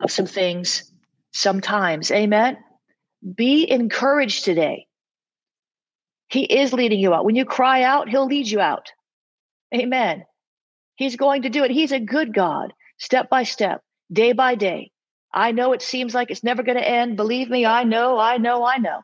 of 0.00 0.10
some 0.10 0.26
things 0.26 0.90
sometimes. 1.32 2.10
Amen. 2.10 2.56
Be 3.22 3.70
encouraged 3.70 4.44
today. 4.44 4.86
He 6.28 6.44
is 6.44 6.72
leading 6.72 6.98
you 6.98 7.14
out. 7.14 7.24
When 7.24 7.36
you 7.36 7.44
cry 7.44 7.82
out, 7.82 8.08
he'll 8.08 8.26
lead 8.26 8.48
you 8.48 8.60
out. 8.60 8.90
Amen. 9.74 10.24
He's 10.96 11.16
going 11.16 11.42
to 11.42 11.50
do 11.50 11.64
it. 11.64 11.70
He's 11.70 11.92
a 11.92 12.00
good 12.00 12.34
God, 12.34 12.72
step 12.98 13.30
by 13.30 13.44
step, 13.44 13.82
day 14.12 14.32
by 14.32 14.54
day. 14.54 14.90
I 15.32 15.52
know 15.52 15.72
it 15.72 15.82
seems 15.82 16.14
like 16.14 16.30
it's 16.30 16.44
never 16.44 16.62
going 16.62 16.78
to 16.78 16.88
end. 16.88 17.16
Believe 17.16 17.48
me, 17.48 17.64
I 17.64 17.84
know, 17.84 18.18
I 18.18 18.36
know, 18.38 18.64
I 18.64 18.78
know. 18.78 19.00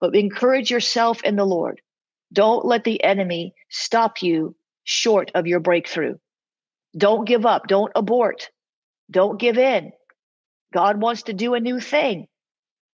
But 0.00 0.14
encourage 0.14 0.70
yourself 0.70 1.22
in 1.22 1.36
the 1.36 1.44
Lord. 1.44 1.80
Don't 2.32 2.64
let 2.64 2.84
the 2.84 3.02
enemy 3.02 3.54
stop 3.68 4.22
you 4.22 4.56
short 4.84 5.30
of 5.34 5.46
your 5.46 5.60
breakthrough. 5.60 6.16
Don't 6.96 7.26
give 7.26 7.46
up. 7.46 7.66
Don't 7.66 7.92
abort. 7.94 8.50
Don't 9.10 9.40
give 9.40 9.58
in. 9.58 9.92
God 10.72 11.00
wants 11.00 11.24
to 11.24 11.32
do 11.32 11.54
a 11.54 11.60
new 11.60 11.80
thing. 11.80 12.26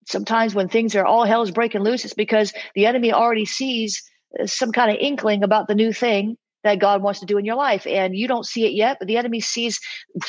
Sometimes 0.07 0.55
when 0.55 0.69
things 0.69 0.95
are 0.95 1.05
all 1.07 1.25
hell's 1.25 1.51
breaking 1.51 1.83
loose, 1.83 2.05
it's 2.05 2.15
because 2.15 2.53
the 2.75 2.87
enemy 2.87 3.13
already 3.13 3.45
sees 3.45 4.03
uh, 4.41 4.47
some 4.47 4.73
kind 4.73 4.91
of 4.91 4.97
inkling 5.01 5.43
about 5.43 5.69
the 5.69 5.75
new 5.75 5.93
thing 5.93 6.37
that 6.63 6.79
God 6.81 7.03
wants 7.03 7.21
to 7.21 7.27
do 7.27 7.39
in 7.39 7.45
your 7.45 7.57
life. 7.57 7.87
And 7.87 8.17
you 8.17 8.27
don't 8.27 8.47
see 8.47 8.65
it 8.67 8.73
yet, 8.73 8.99
but 8.99 9.09
the 9.09 9.19
enemy 9.19 9.41
sees 9.41 9.81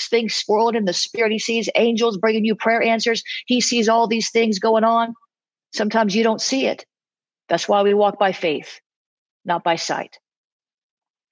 things 0.10 0.36
swirling 0.36 0.76
in 0.76 0.86
the 0.86 0.94
spirit. 0.94 1.32
He 1.32 1.40
sees 1.40 1.70
angels 1.76 2.18
bringing 2.18 2.46
you 2.46 2.56
prayer 2.56 2.82
answers. 2.82 3.24
He 3.48 3.62
sees 3.62 3.90
all 3.90 4.08
these 4.08 4.30
things 4.30 4.60
going 4.60 4.84
on. 4.84 5.14
Sometimes 5.74 6.16
you 6.16 6.24
don't 6.24 6.42
see 6.42 6.68
it. 6.68 6.86
That's 7.50 7.68
why 7.70 7.84
we 7.84 7.94
walk 7.94 8.20
by 8.20 8.32
faith, 8.32 8.80
not 9.46 9.64
by 9.64 9.76
sight. 9.76 10.18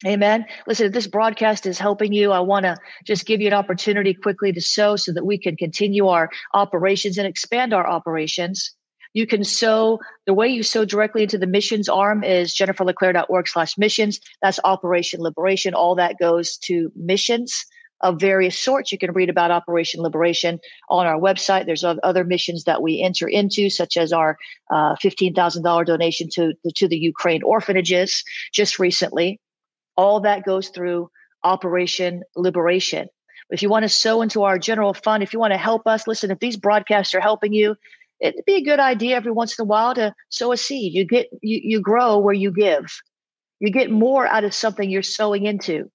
Amen. 0.06 0.46
Listen, 0.68 0.88
if 0.88 0.92
this 0.92 1.08
broadcast 1.08 1.66
is 1.66 1.80
helping 1.80 2.12
you, 2.12 2.32
I 2.32 2.40
want 2.40 2.66
to 2.66 2.76
just 3.06 3.26
give 3.26 3.40
you 3.40 3.48
an 3.48 3.54
opportunity 3.54 4.14
quickly 4.14 4.52
to 4.52 4.62
sow 4.62 4.98
so 4.98 5.14
that 5.14 5.26
we 5.26 5.38
can 5.38 5.56
continue 5.56 6.08
our 6.08 6.30
operations 6.54 7.18
and 7.18 7.26
expand 7.26 7.74
our 7.74 7.88
operations. 7.88 8.72
You 9.14 9.28
can 9.28 9.44
sow 9.44 10.00
the 10.26 10.34
way 10.34 10.48
you 10.48 10.64
sow 10.64 10.86
directly 10.86 11.24
into 11.24 11.38
the 11.38 11.48
missions 11.48 11.88
arm 11.88 12.24
is 12.24 12.54
jenniferleclaire.org 12.54 13.48
slash 13.48 13.78
missions. 13.78 14.20
That's 14.42 14.60
Operation 14.64 15.22
Liberation. 15.22 15.74
All 15.74 15.96
that 15.96 16.20
goes 16.20 16.58
to 16.64 16.92
missions 16.96 17.66
of 18.02 18.20
various 18.20 18.60
sorts. 18.60 18.92
You 18.92 18.98
can 18.98 19.14
read 19.14 19.30
about 19.30 19.52
Operation 19.52 20.02
Liberation 20.02 20.60
on 20.90 21.06
our 21.06 21.20
website. 21.20 21.66
There's 21.66 21.86
other 21.86 22.26
missions 22.26 22.66
that 22.66 22.82
we 22.82 23.02
enter 23.02 23.28
into, 23.28 23.70
such 23.70 23.96
as 23.96 24.12
our 24.12 24.38
uh, 24.70 24.96
$15,000 24.96 25.86
donation 25.86 26.28
to, 26.34 26.54
to 26.76 26.88
the 26.88 26.98
Ukraine 26.98 27.44
orphanages 27.44 28.24
just 28.52 28.78
recently. 28.78 29.40
All 29.96 30.22
that 30.22 30.46
goes 30.46 30.70
through 30.70 31.10
Operation 31.44 32.24
Liberation. 32.36 33.08
If 33.50 33.62
you 33.62 33.70
want 33.70 33.84
to 33.84 33.90
sow 33.90 34.22
into 34.22 34.44
our 34.44 34.58
general 34.58 34.94
fund, 34.94 35.22
if 35.22 35.34
you 35.34 35.40
want 35.40 35.54
to 35.54 35.58
help 35.58 35.86
us, 35.86 36.08
listen, 36.08 36.32
if 36.32 36.40
these 36.40 36.58
broadcasts 36.58 37.14
are 37.14 37.22
helping 37.22 37.54
you, 37.54 37.76
it'd 38.20 38.46
be 38.46 38.56
a 38.56 38.64
good 38.64 38.80
idea 38.80 39.16
every 39.16 39.32
once 39.32 39.58
in 39.60 39.64
a 39.64 39.68
while 39.68 39.94
to 39.96 40.14
sow 40.30 40.52
a 40.52 40.58
seed. 40.58 40.94
You 40.94 41.06
get 41.06 41.28
you, 41.42 41.60
you 41.64 41.82
grow 41.82 42.18
where 42.18 42.34
you 42.34 42.52
give. 42.52 42.86
You 43.60 43.72
get 43.72 43.92
more 43.92 44.28
out 44.28 44.44
of 44.44 44.54
something 44.54 44.90
you're 44.90 45.04
sowing 45.04 45.46
into. 45.46 45.90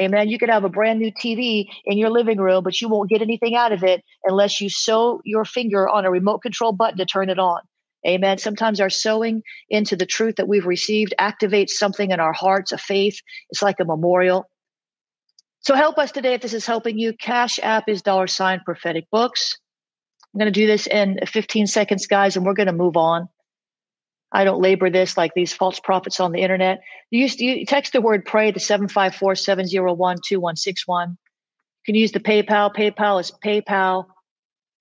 Amen. 0.00 0.28
You 0.28 0.38
could 0.38 0.50
have 0.50 0.64
a 0.64 0.68
brand 0.68 0.98
new 0.98 1.10
TV 1.12 1.66
in 1.86 1.96
your 1.96 2.10
living 2.10 2.38
room, 2.38 2.62
but 2.62 2.80
you 2.80 2.88
won't 2.88 3.08
get 3.08 3.22
anything 3.22 3.54
out 3.54 3.72
of 3.72 3.82
it 3.82 4.02
unless 4.24 4.60
you 4.60 4.68
sow 4.68 5.20
your 5.24 5.44
finger 5.44 5.88
on 5.88 6.04
a 6.04 6.10
remote 6.10 6.42
control 6.42 6.72
button 6.72 6.98
to 6.98 7.06
turn 7.06 7.30
it 7.30 7.38
on. 7.38 7.60
Amen. 8.06 8.38
Sometimes 8.38 8.80
our 8.80 8.90
sowing 8.90 9.42
into 9.68 9.96
the 9.96 10.06
truth 10.06 10.36
that 10.36 10.48
we've 10.48 10.66
received 10.66 11.14
activates 11.18 11.70
something 11.70 12.10
in 12.10 12.20
our 12.20 12.32
hearts 12.32 12.72
of 12.72 12.80
faith. 12.80 13.18
It's 13.50 13.62
like 13.62 13.80
a 13.80 13.84
memorial. 13.84 14.48
So 15.60 15.74
help 15.74 15.98
us 15.98 16.12
today 16.12 16.34
if 16.34 16.42
this 16.42 16.54
is 16.54 16.66
helping 16.66 16.98
you. 16.98 17.12
Cash 17.12 17.58
app 17.62 17.88
is 17.88 18.02
dollar 18.02 18.28
sign 18.28 18.60
prophetic 18.64 19.06
books. 19.10 19.58
I'm 20.32 20.38
going 20.38 20.52
to 20.52 20.60
do 20.60 20.66
this 20.66 20.86
in 20.86 21.18
15 21.26 21.66
seconds, 21.66 22.06
guys, 22.06 22.36
and 22.36 22.46
we're 22.46 22.54
going 22.54 22.66
to 22.68 22.72
move 22.72 22.96
on. 22.96 23.28
I 24.32 24.44
don't 24.44 24.60
labor 24.60 24.90
this 24.90 25.16
like 25.16 25.32
these 25.34 25.52
false 25.52 25.80
prophets 25.80 26.20
on 26.20 26.32
the 26.32 26.40
internet. 26.40 26.82
You, 27.10 27.26
you 27.38 27.64
text 27.64 27.92
the 27.92 28.00
word 28.00 28.24
pray 28.26 28.52
to 28.52 28.60
754 28.60 29.34
701 29.34 30.16
2161. 30.24 31.10
You 31.10 31.16
can 31.84 31.94
use 31.94 32.12
the 32.12 32.20
PayPal. 32.20 32.74
PayPal 32.74 33.20
is 33.20 33.32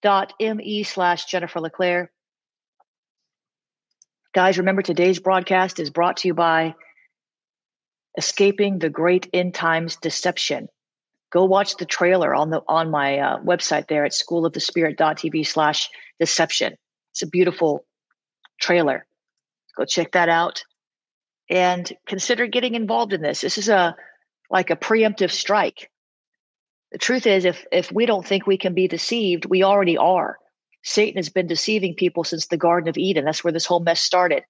paypal.me 0.04 0.84
slash 0.84 1.26
Jennifer 1.26 1.62
LeClaire. 1.62 2.12
Guys, 4.36 4.58
remember 4.58 4.82
today's 4.82 5.18
broadcast 5.18 5.80
is 5.80 5.90
brought 5.90 6.18
to 6.18 6.28
you 6.28 6.34
by 6.34 6.76
Escaping 8.18 8.80
the 8.80 8.90
Great 8.90 9.30
End 9.32 9.54
Times 9.54 9.96
Deception. 9.96 10.68
Go 11.32 11.46
watch 11.46 11.78
the 11.78 11.86
trailer 11.86 12.36
on 12.36 12.50
the 12.50 12.62
on 12.68 12.92
my 12.92 13.18
uh, 13.18 13.40
website 13.40 13.88
there 13.88 14.04
at 14.04 14.12
schoolofthespirit.tv 14.12 15.48
slash 15.48 15.90
deception. 16.20 16.76
It's 17.14 17.22
a 17.22 17.28
beautiful 17.28 17.86
trailer. 18.60 19.06
Go 19.78 19.86
check 19.86 20.12
that 20.12 20.28
out. 20.28 20.66
And 21.50 21.90
consider 22.06 22.46
getting 22.46 22.76
involved 22.76 23.14
in 23.14 23.22
this. 23.22 23.40
This 23.40 23.58
is 23.58 23.70
a 23.70 23.96
like 24.50 24.70
a 24.70 24.76
preemptive 24.76 25.32
strike. 25.32 25.90
The 26.92 26.98
truth 26.98 27.26
is 27.26 27.46
if 27.46 27.66
if 27.72 27.90
we 27.90 28.06
don't 28.06 28.28
think 28.28 28.46
we 28.46 28.58
can 28.58 28.74
be 28.74 28.90
deceived 28.90 29.46
we 29.46 29.64
already 29.64 29.98
are 29.98 30.40
satan 30.86 31.18
has 31.18 31.30
been 31.30 31.48
deceiving 31.48 31.94
people 31.94 32.24
since 32.24 32.48
the 32.48 32.58
garden 32.58 32.88
of 32.88 32.98
eden 32.98 33.26
that's 33.26 33.44
where 33.44 33.54
this 33.54 33.66
whole 33.66 33.82
mess 33.82 34.02
started 34.02 34.44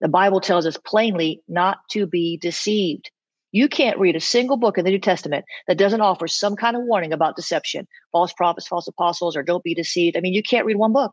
the 0.00 0.08
bible 0.08 0.40
tells 0.40 0.66
us 0.66 0.76
plainly 0.84 1.40
not 1.48 1.78
to 1.88 2.06
be 2.06 2.36
deceived 2.38 3.10
you 3.54 3.68
can't 3.68 4.00
read 4.00 4.16
a 4.16 4.20
single 4.20 4.56
book 4.56 4.78
in 4.78 4.84
the 4.84 4.90
New 4.90 4.98
Testament 4.98 5.44
that 5.68 5.78
doesn't 5.78 6.00
offer 6.00 6.26
some 6.26 6.56
kind 6.56 6.74
of 6.74 6.82
warning 6.82 7.12
about 7.12 7.36
deception, 7.36 7.86
false 8.10 8.32
prophets, 8.32 8.66
false 8.66 8.88
apostles, 8.88 9.36
or 9.36 9.44
don't 9.44 9.62
be 9.62 9.76
deceived. 9.76 10.16
I 10.16 10.20
mean, 10.20 10.34
you 10.34 10.42
can't 10.42 10.66
read 10.66 10.76
one 10.76 10.92
book. 10.92 11.12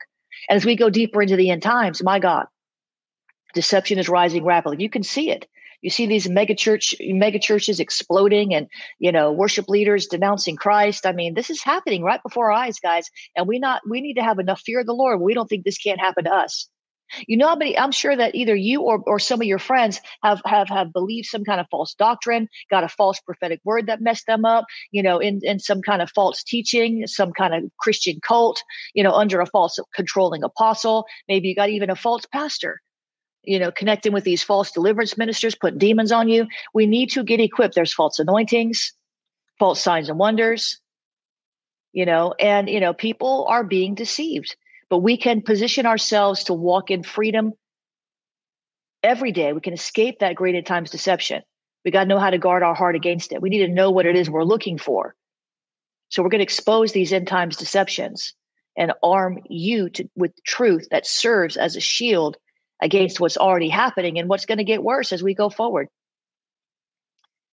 And 0.49 0.57
as 0.57 0.65
we 0.65 0.75
go 0.75 0.89
deeper 0.89 1.21
into 1.21 1.35
the 1.35 1.51
end 1.51 1.61
times, 1.61 2.01
my 2.01 2.17
God, 2.17 2.47
deception 3.53 3.99
is 3.99 4.09
rising 4.09 4.43
rapidly. 4.43 4.81
You 4.81 4.89
can 4.89 5.03
see 5.03 5.29
it. 5.29 5.47
You 5.81 5.89
see 5.89 6.05
these 6.05 6.29
mega 6.29 6.55
church 6.55 6.95
mega 7.01 7.39
churches 7.39 7.79
exploding 7.79 8.53
and 8.53 8.67
you 8.99 9.11
know 9.11 9.31
worship 9.31 9.67
leaders 9.67 10.07
denouncing 10.07 10.55
Christ. 10.55 11.05
I 11.05 11.11
mean, 11.11 11.33
this 11.33 11.49
is 11.49 11.63
happening 11.63 12.03
right 12.03 12.21
before 12.21 12.51
our 12.51 12.63
eyes, 12.63 12.79
guys. 12.79 13.09
And 13.35 13.47
we 13.47 13.59
not 13.59 13.81
we 13.89 14.01
need 14.01 14.15
to 14.15 14.23
have 14.23 14.39
enough 14.39 14.61
fear 14.61 14.79
of 14.81 14.85
the 14.85 14.93
Lord. 14.93 15.21
We 15.21 15.33
don't 15.33 15.47
think 15.47 15.65
this 15.65 15.77
can't 15.77 15.99
happen 15.99 16.25
to 16.25 16.33
us. 16.33 16.69
You 17.27 17.37
know? 17.37 17.55
I'm 17.77 17.91
sure 17.91 18.15
that 18.15 18.35
either 18.35 18.55
you 18.55 18.81
or, 18.81 19.03
or 19.05 19.19
some 19.19 19.41
of 19.41 19.47
your 19.47 19.59
friends 19.59 19.99
have 20.23 20.41
have 20.45 20.69
have 20.69 20.93
believed 20.93 21.27
some 21.27 21.43
kind 21.43 21.59
of 21.59 21.67
false 21.69 21.93
doctrine, 21.93 22.47
got 22.69 22.83
a 22.83 22.89
false 22.89 23.19
prophetic 23.19 23.59
word 23.63 23.87
that 23.87 24.01
messed 24.01 24.27
them 24.27 24.45
up. 24.45 24.65
You 24.91 25.03
know, 25.03 25.19
in 25.19 25.41
in 25.43 25.59
some 25.59 25.81
kind 25.81 26.01
of 26.01 26.09
false 26.11 26.43
teaching, 26.43 27.05
some 27.07 27.33
kind 27.33 27.53
of 27.53 27.63
Christian 27.79 28.19
cult. 28.21 28.63
You 28.93 29.03
know, 29.03 29.13
under 29.13 29.41
a 29.41 29.45
false 29.45 29.79
controlling 29.93 30.43
apostle. 30.43 31.05
Maybe 31.27 31.49
you 31.49 31.55
got 31.55 31.69
even 31.69 31.89
a 31.89 31.95
false 31.95 32.25
pastor. 32.31 32.81
You 33.43 33.59
know, 33.59 33.71
connecting 33.71 34.13
with 34.13 34.23
these 34.23 34.43
false 34.43 34.71
deliverance 34.71 35.17
ministers, 35.17 35.55
put 35.55 35.77
demons 35.77 36.11
on 36.11 36.29
you. 36.29 36.47
We 36.73 36.85
need 36.85 37.09
to 37.11 37.23
get 37.23 37.39
equipped. 37.39 37.75
There's 37.75 37.93
false 37.93 38.19
anointings, 38.19 38.93
false 39.57 39.81
signs 39.81 40.09
and 40.09 40.19
wonders. 40.19 40.79
You 41.93 42.05
know, 42.05 42.33
and 42.39 42.69
you 42.69 42.79
know, 42.79 42.93
people 42.93 43.45
are 43.49 43.63
being 43.63 43.95
deceived 43.95 44.55
but 44.91 44.99
we 44.99 45.15
can 45.15 45.41
position 45.41 45.85
ourselves 45.85 46.43
to 46.43 46.53
walk 46.53 46.91
in 46.91 47.01
freedom 47.01 47.53
every 49.01 49.31
day. 49.31 49.53
We 49.53 49.61
can 49.61 49.73
escape 49.73 50.19
that 50.19 50.35
great 50.35 50.53
end 50.53 50.65
times 50.65 50.89
deception. 50.89 51.43
We 51.85 51.91
got 51.91 52.03
to 52.03 52.09
know 52.09 52.19
how 52.19 52.29
to 52.29 52.37
guard 52.37 52.61
our 52.61 52.75
heart 52.75 52.97
against 52.97 53.31
it. 53.31 53.41
We 53.41 53.49
need 53.49 53.65
to 53.65 53.73
know 53.73 53.89
what 53.89 54.05
it 54.05 54.17
is 54.17 54.29
we're 54.29 54.43
looking 54.43 54.77
for. 54.77 55.15
So 56.09 56.21
we're 56.21 56.29
going 56.29 56.39
to 56.39 56.43
expose 56.43 56.91
these 56.91 57.13
end 57.13 57.29
times 57.29 57.55
deceptions 57.55 58.33
and 58.77 58.91
arm 59.01 59.39
you 59.49 59.89
to, 59.91 60.09
with 60.17 60.33
truth 60.43 60.89
that 60.91 61.07
serves 61.07 61.55
as 61.55 61.77
a 61.77 61.81
shield 61.81 62.35
against 62.81 63.19
what's 63.19 63.37
already 63.37 63.69
happening 63.69 64.17
and 64.17 64.27
what's 64.27 64.45
going 64.45 64.57
to 64.57 64.63
get 64.63 64.83
worse 64.83 65.13
as 65.13 65.21
we 65.21 65.33
go 65.33 65.49
forward. 65.49 65.87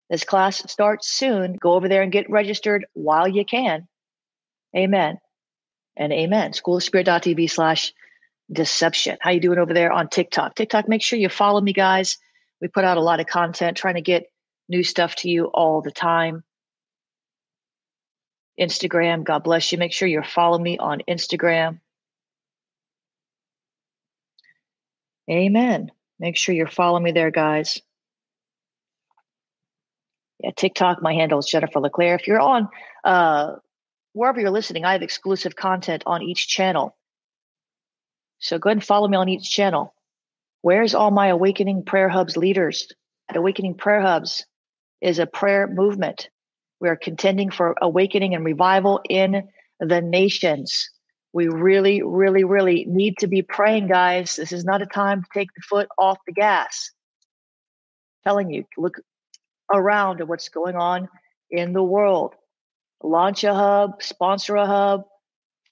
This 0.09 0.23
class 0.23 0.69
starts 0.71 1.07
soon. 1.07 1.53
Go 1.53 1.73
over 1.73 1.87
there 1.87 2.01
and 2.01 2.11
get 2.11 2.29
registered 2.29 2.85
while 2.93 3.27
you 3.27 3.45
can. 3.45 3.87
Amen. 4.75 5.19
And 5.95 6.11
amen. 6.11 6.53
Schoolofspirit.tv 6.53 7.49
slash 7.49 7.93
deception. 8.51 9.17
How 9.21 9.31
you 9.31 9.39
doing 9.39 9.59
over 9.59 9.73
there 9.73 9.91
on 9.91 10.09
TikTok? 10.09 10.55
TikTok, 10.55 10.89
make 10.89 11.03
sure 11.03 11.19
you 11.19 11.29
follow 11.29 11.61
me, 11.61 11.73
guys. 11.73 12.17
We 12.59 12.67
put 12.67 12.85
out 12.85 12.97
a 12.97 13.01
lot 13.01 13.19
of 13.19 13.27
content 13.27 13.77
trying 13.77 13.95
to 13.95 14.01
get 14.01 14.31
new 14.67 14.83
stuff 14.83 15.15
to 15.17 15.29
you 15.29 15.45
all 15.45 15.81
the 15.81 15.91
time. 15.91 16.43
Instagram, 18.59 19.23
God 19.23 19.43
bless 19.43 19.71
you. 19.71 19.77
Make 19.77 19.93
sure 19.93 20.07
you 20.07 20.21
follow 20.23 20.57
me 20.57 20.77
on 20.77 21.01
Instagram. 21.07 21.79
Amen. 25.29 25.91
Make 26.19 26.37
sure 26.37 26.55
you're 26.55 26.67
following 26.67 27.03
me 27.03 27.11
there, 27.11 27.31
guys. 27.31 27.81
Yeah, 30.39 30.51
TikTok, 30.55 31.01
my 31.01 31.13
handle 31.13 31.39
is 31.39 31.45
Jennifer 31.45 31.79
LeClaire. 31.79 32.15
If 32.15 32.27
you're 32.27 32.39
on 32.39 32.69
uh, 33.03 33.55
wherever 34.13 34.39
you're 34.39 34.51
listening, 34.51 34.85
I 34.85 34.93
have 34.93 35.01
exclusive 35.01 35.55
content 35.55 36.03
on 36.05 36.23
each 36.23 36.47
channel. 36.47 36.95
So 38.39 38.57
go 38.57 38.69
ahead 38.69 38.77
and 38.77 38.83
follow 38.83 39.07
me 39.07 39.17
on 39.17 39.29
each 39.29 39.49
channel. 39.51 39.93
Where's 40.61 40.95
all 40.95 41.11
my 41.11 41.27
Awakening 41.27 41.83
Prayer 41.83 42.09
Hubs 42.09 42.37
leaders? 42.37 42.87
At 43.29 43.37
Awakening 43.37 43.75
Prayer 43.75 44.01
Hubs 44.01 44.45
is 45.01 45.19
a 45.19 45.27
prayer 45.27 45.67
movement. 45.67 46.29
We 46.79 46.89
are 46.89 46.95
contending 46.95 47.51
for 47.51 47.75
awakening 47.81 48.33
and 48.33 48.43
revival 48.43 49.01
in 49.07 49.49
the 49.79 50.01
nations. 50.01 50.89
We 51.31 51.47
really, 51.47 52.01
really, 52.01 52.43
really 52.43 52.85
need 52.87 53.17
to 53.19 53.27
be 53.27 53.41
praying, 53.41 53.87
guys. 53.87 54.35
This 54.35 54.51
is 54.51 54.65
not 54.65 54.81
a 54.81 54.87
time 54.87 55.21
to 55.21 55.29
take 55.33 55.49
the 55.55 55.61
foot 55.61 55.87
off 55.97 56.17
the 56.25 56.33
gas. 56.33 56.91
I'm 58.25 58.31
telling 58.31 58.51
you, 58.51 58.65
look 58.77 58.95
around 59.71 60.21
at 60.21 60.27
what's 60.27 60.49
going 60.49 60.75
on 60.75 61.07
in 61.51 61.73
the 61.73 61.83
world. 61.83 62.33
Launch 63.03 63.43
a 63.43 63.53
hub, 63.53 64.01
sponsor 64.01 64.55
a 64.55 64.65
hub, 64.65 65.03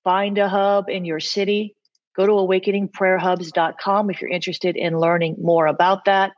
find 0.03 0.37
a 0.37 0.47
hub 0.47 0.89
in 0.89 1.05
your 1.05 1.19
city. 1.19 1.75
Go 2.15 2.25
to 2.25 2.31
awakeningprayerhubs.com 2.31 4.09
if 4.09 4.21
you're 4.21 4.31
interested 4.31 4.75
in 4.75 4.99
learning 4.99 5.35
more 5.41 5.67
about 5.67 6.05
that. 6.05 6.31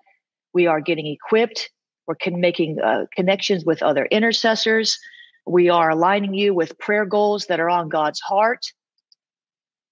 We 0.53 0.67
are 0.67 0.81
getting 0.81 1.07
equipped. 1.07 1.69
We're 2.07 2.15
con- 2.15 2.41
making 2.41 2.79
uh, 2.79 3.05
connections 3.15 3.65
with 3.65 3.83
other 3.83 4.05
intercessors. 4.05 4.97
We 5.45 5.69
are 5.69 5.91
aligning 5.91 6.33
you 6.33 6.53
with 6.53 6.77
prayer 6.79 7.05
goals 7.05 7.45
that 7.45 7.59
are 7.59 7.69
on 7.69 7.89
God's 7.89 8.19
heart. 8.19 8.65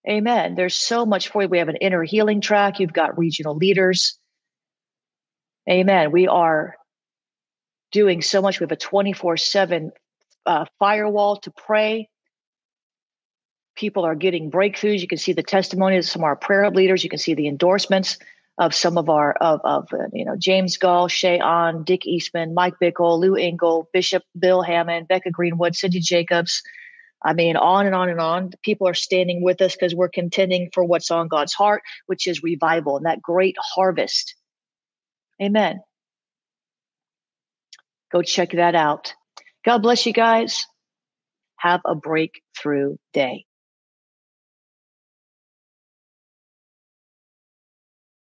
Amen. 0.10 0.56
There's 0.56 0.76
so 0.76 1.06
much 1.06 1.30
for 1.30 1.44
you. 1.44 1.48
We 1.48 1.58
have 1.60 1.70
an 1.70 1.78
inner 1.78 2.04
healing 2.04 2.42
track. 2.42 2.80
You've 2.80 2.94
got 2.94 3.18
regional 3.18 3.56
leaders. 3.56 4.18
Amen. 5.70 6.12
We 6.12 6.28
are 6.28 6.76
doing 7.92 8.22
so 8.22 8.42
much. 8.42 8.60
We 8.60 8.64
have 8.64 8.72
a 8.72 8.78
24 8.78 9.38
7 9.38 9.92
uh, 10.46 10.66
firewall 10.80 11.38
to 11.38 11.52
pray. 11.52 12.10
People 13.76 14.06
are 14.06 14.16
getting 14.16 14.50
breakthroughs. 14.50 15.00
You 15.00 15.08
can 15.08 15.18
see 15.18 15.34
the 15.34 15.44
testimonies 15.44 16.06
of 16.06 16.12
some 16.12 16.22
of 16.22 16.26
our 16.26 16.36
prayer 16.36 16.70
leaders. 16.72 17.04
You 17.04 17.10
can 17.10 17.20
see 17.20 17.34
the 17.34 17.48
endorsements 17.48 18.18
of 18.58 18.74
some 18.74 18.98
of 18.98 19.10
our 19.10 19.34
of, 19.34 19.62
of 19.64 19.88
uh, 19.94 20.08
you 20.14 20.26
know 20.26 20.36
James 20.36 20.78
Goll, 20.78 21.08
Ché 21.08 21.42
Ahn, 21.42 21.84
Dick 21.84 22.06
Eastman, 22.06 22.54
Mike 22.54 22.74
Bickle, 22.82 23.20
Lou 23.20 23.36
Engle, 23.36 23.90
Bishop 23.94 24.24
Bill 24.40 24.64
Hamon, 24.64 25.06
Becca 25.06 25.30
Greenwood, 25.32 25.76
Cindy 25.76 26.00
Jacobs, 26.00 26.64
I 27.24 27.34
mean, 27.34 27.58
on 27.58 27.86
and 27.86 27.96
on 27.96 28.10
and 28.10 28.22
on. 28.22 28.52
People 28.64 28.88
are 28.88 28.94
standing 28.94 29.42
with 29.42 29.62
us 29.62 29.76
because 29.76 29.96
we're 29.96 30.10
contending 30.10 30.70
for 30.74 30.84
what's 30.84 31.10
on 31.10 31.28
God's 31.28 31.54
heart, 31.54 31.82
which 32.06 32.28
is 32.28 32.44
revival 32.44 32.98
and 32.98 33.06
that 33.06 33.22
great 33.22 33.56
harvest. 33.60 34.36
Amen. 35.42 35.82
Go 38.12 38.22
check 38.22 38.52
that 38.52 38.76
out. 38.76 39.14
God 39.66 39.80
bless 39.80 40.06
you 40.06 40.14
guys. 40.14 40.66
Have 41.58 41.82
a 41.86 41.96
breakthrough 41.96 42.98
day. 43.14 43.47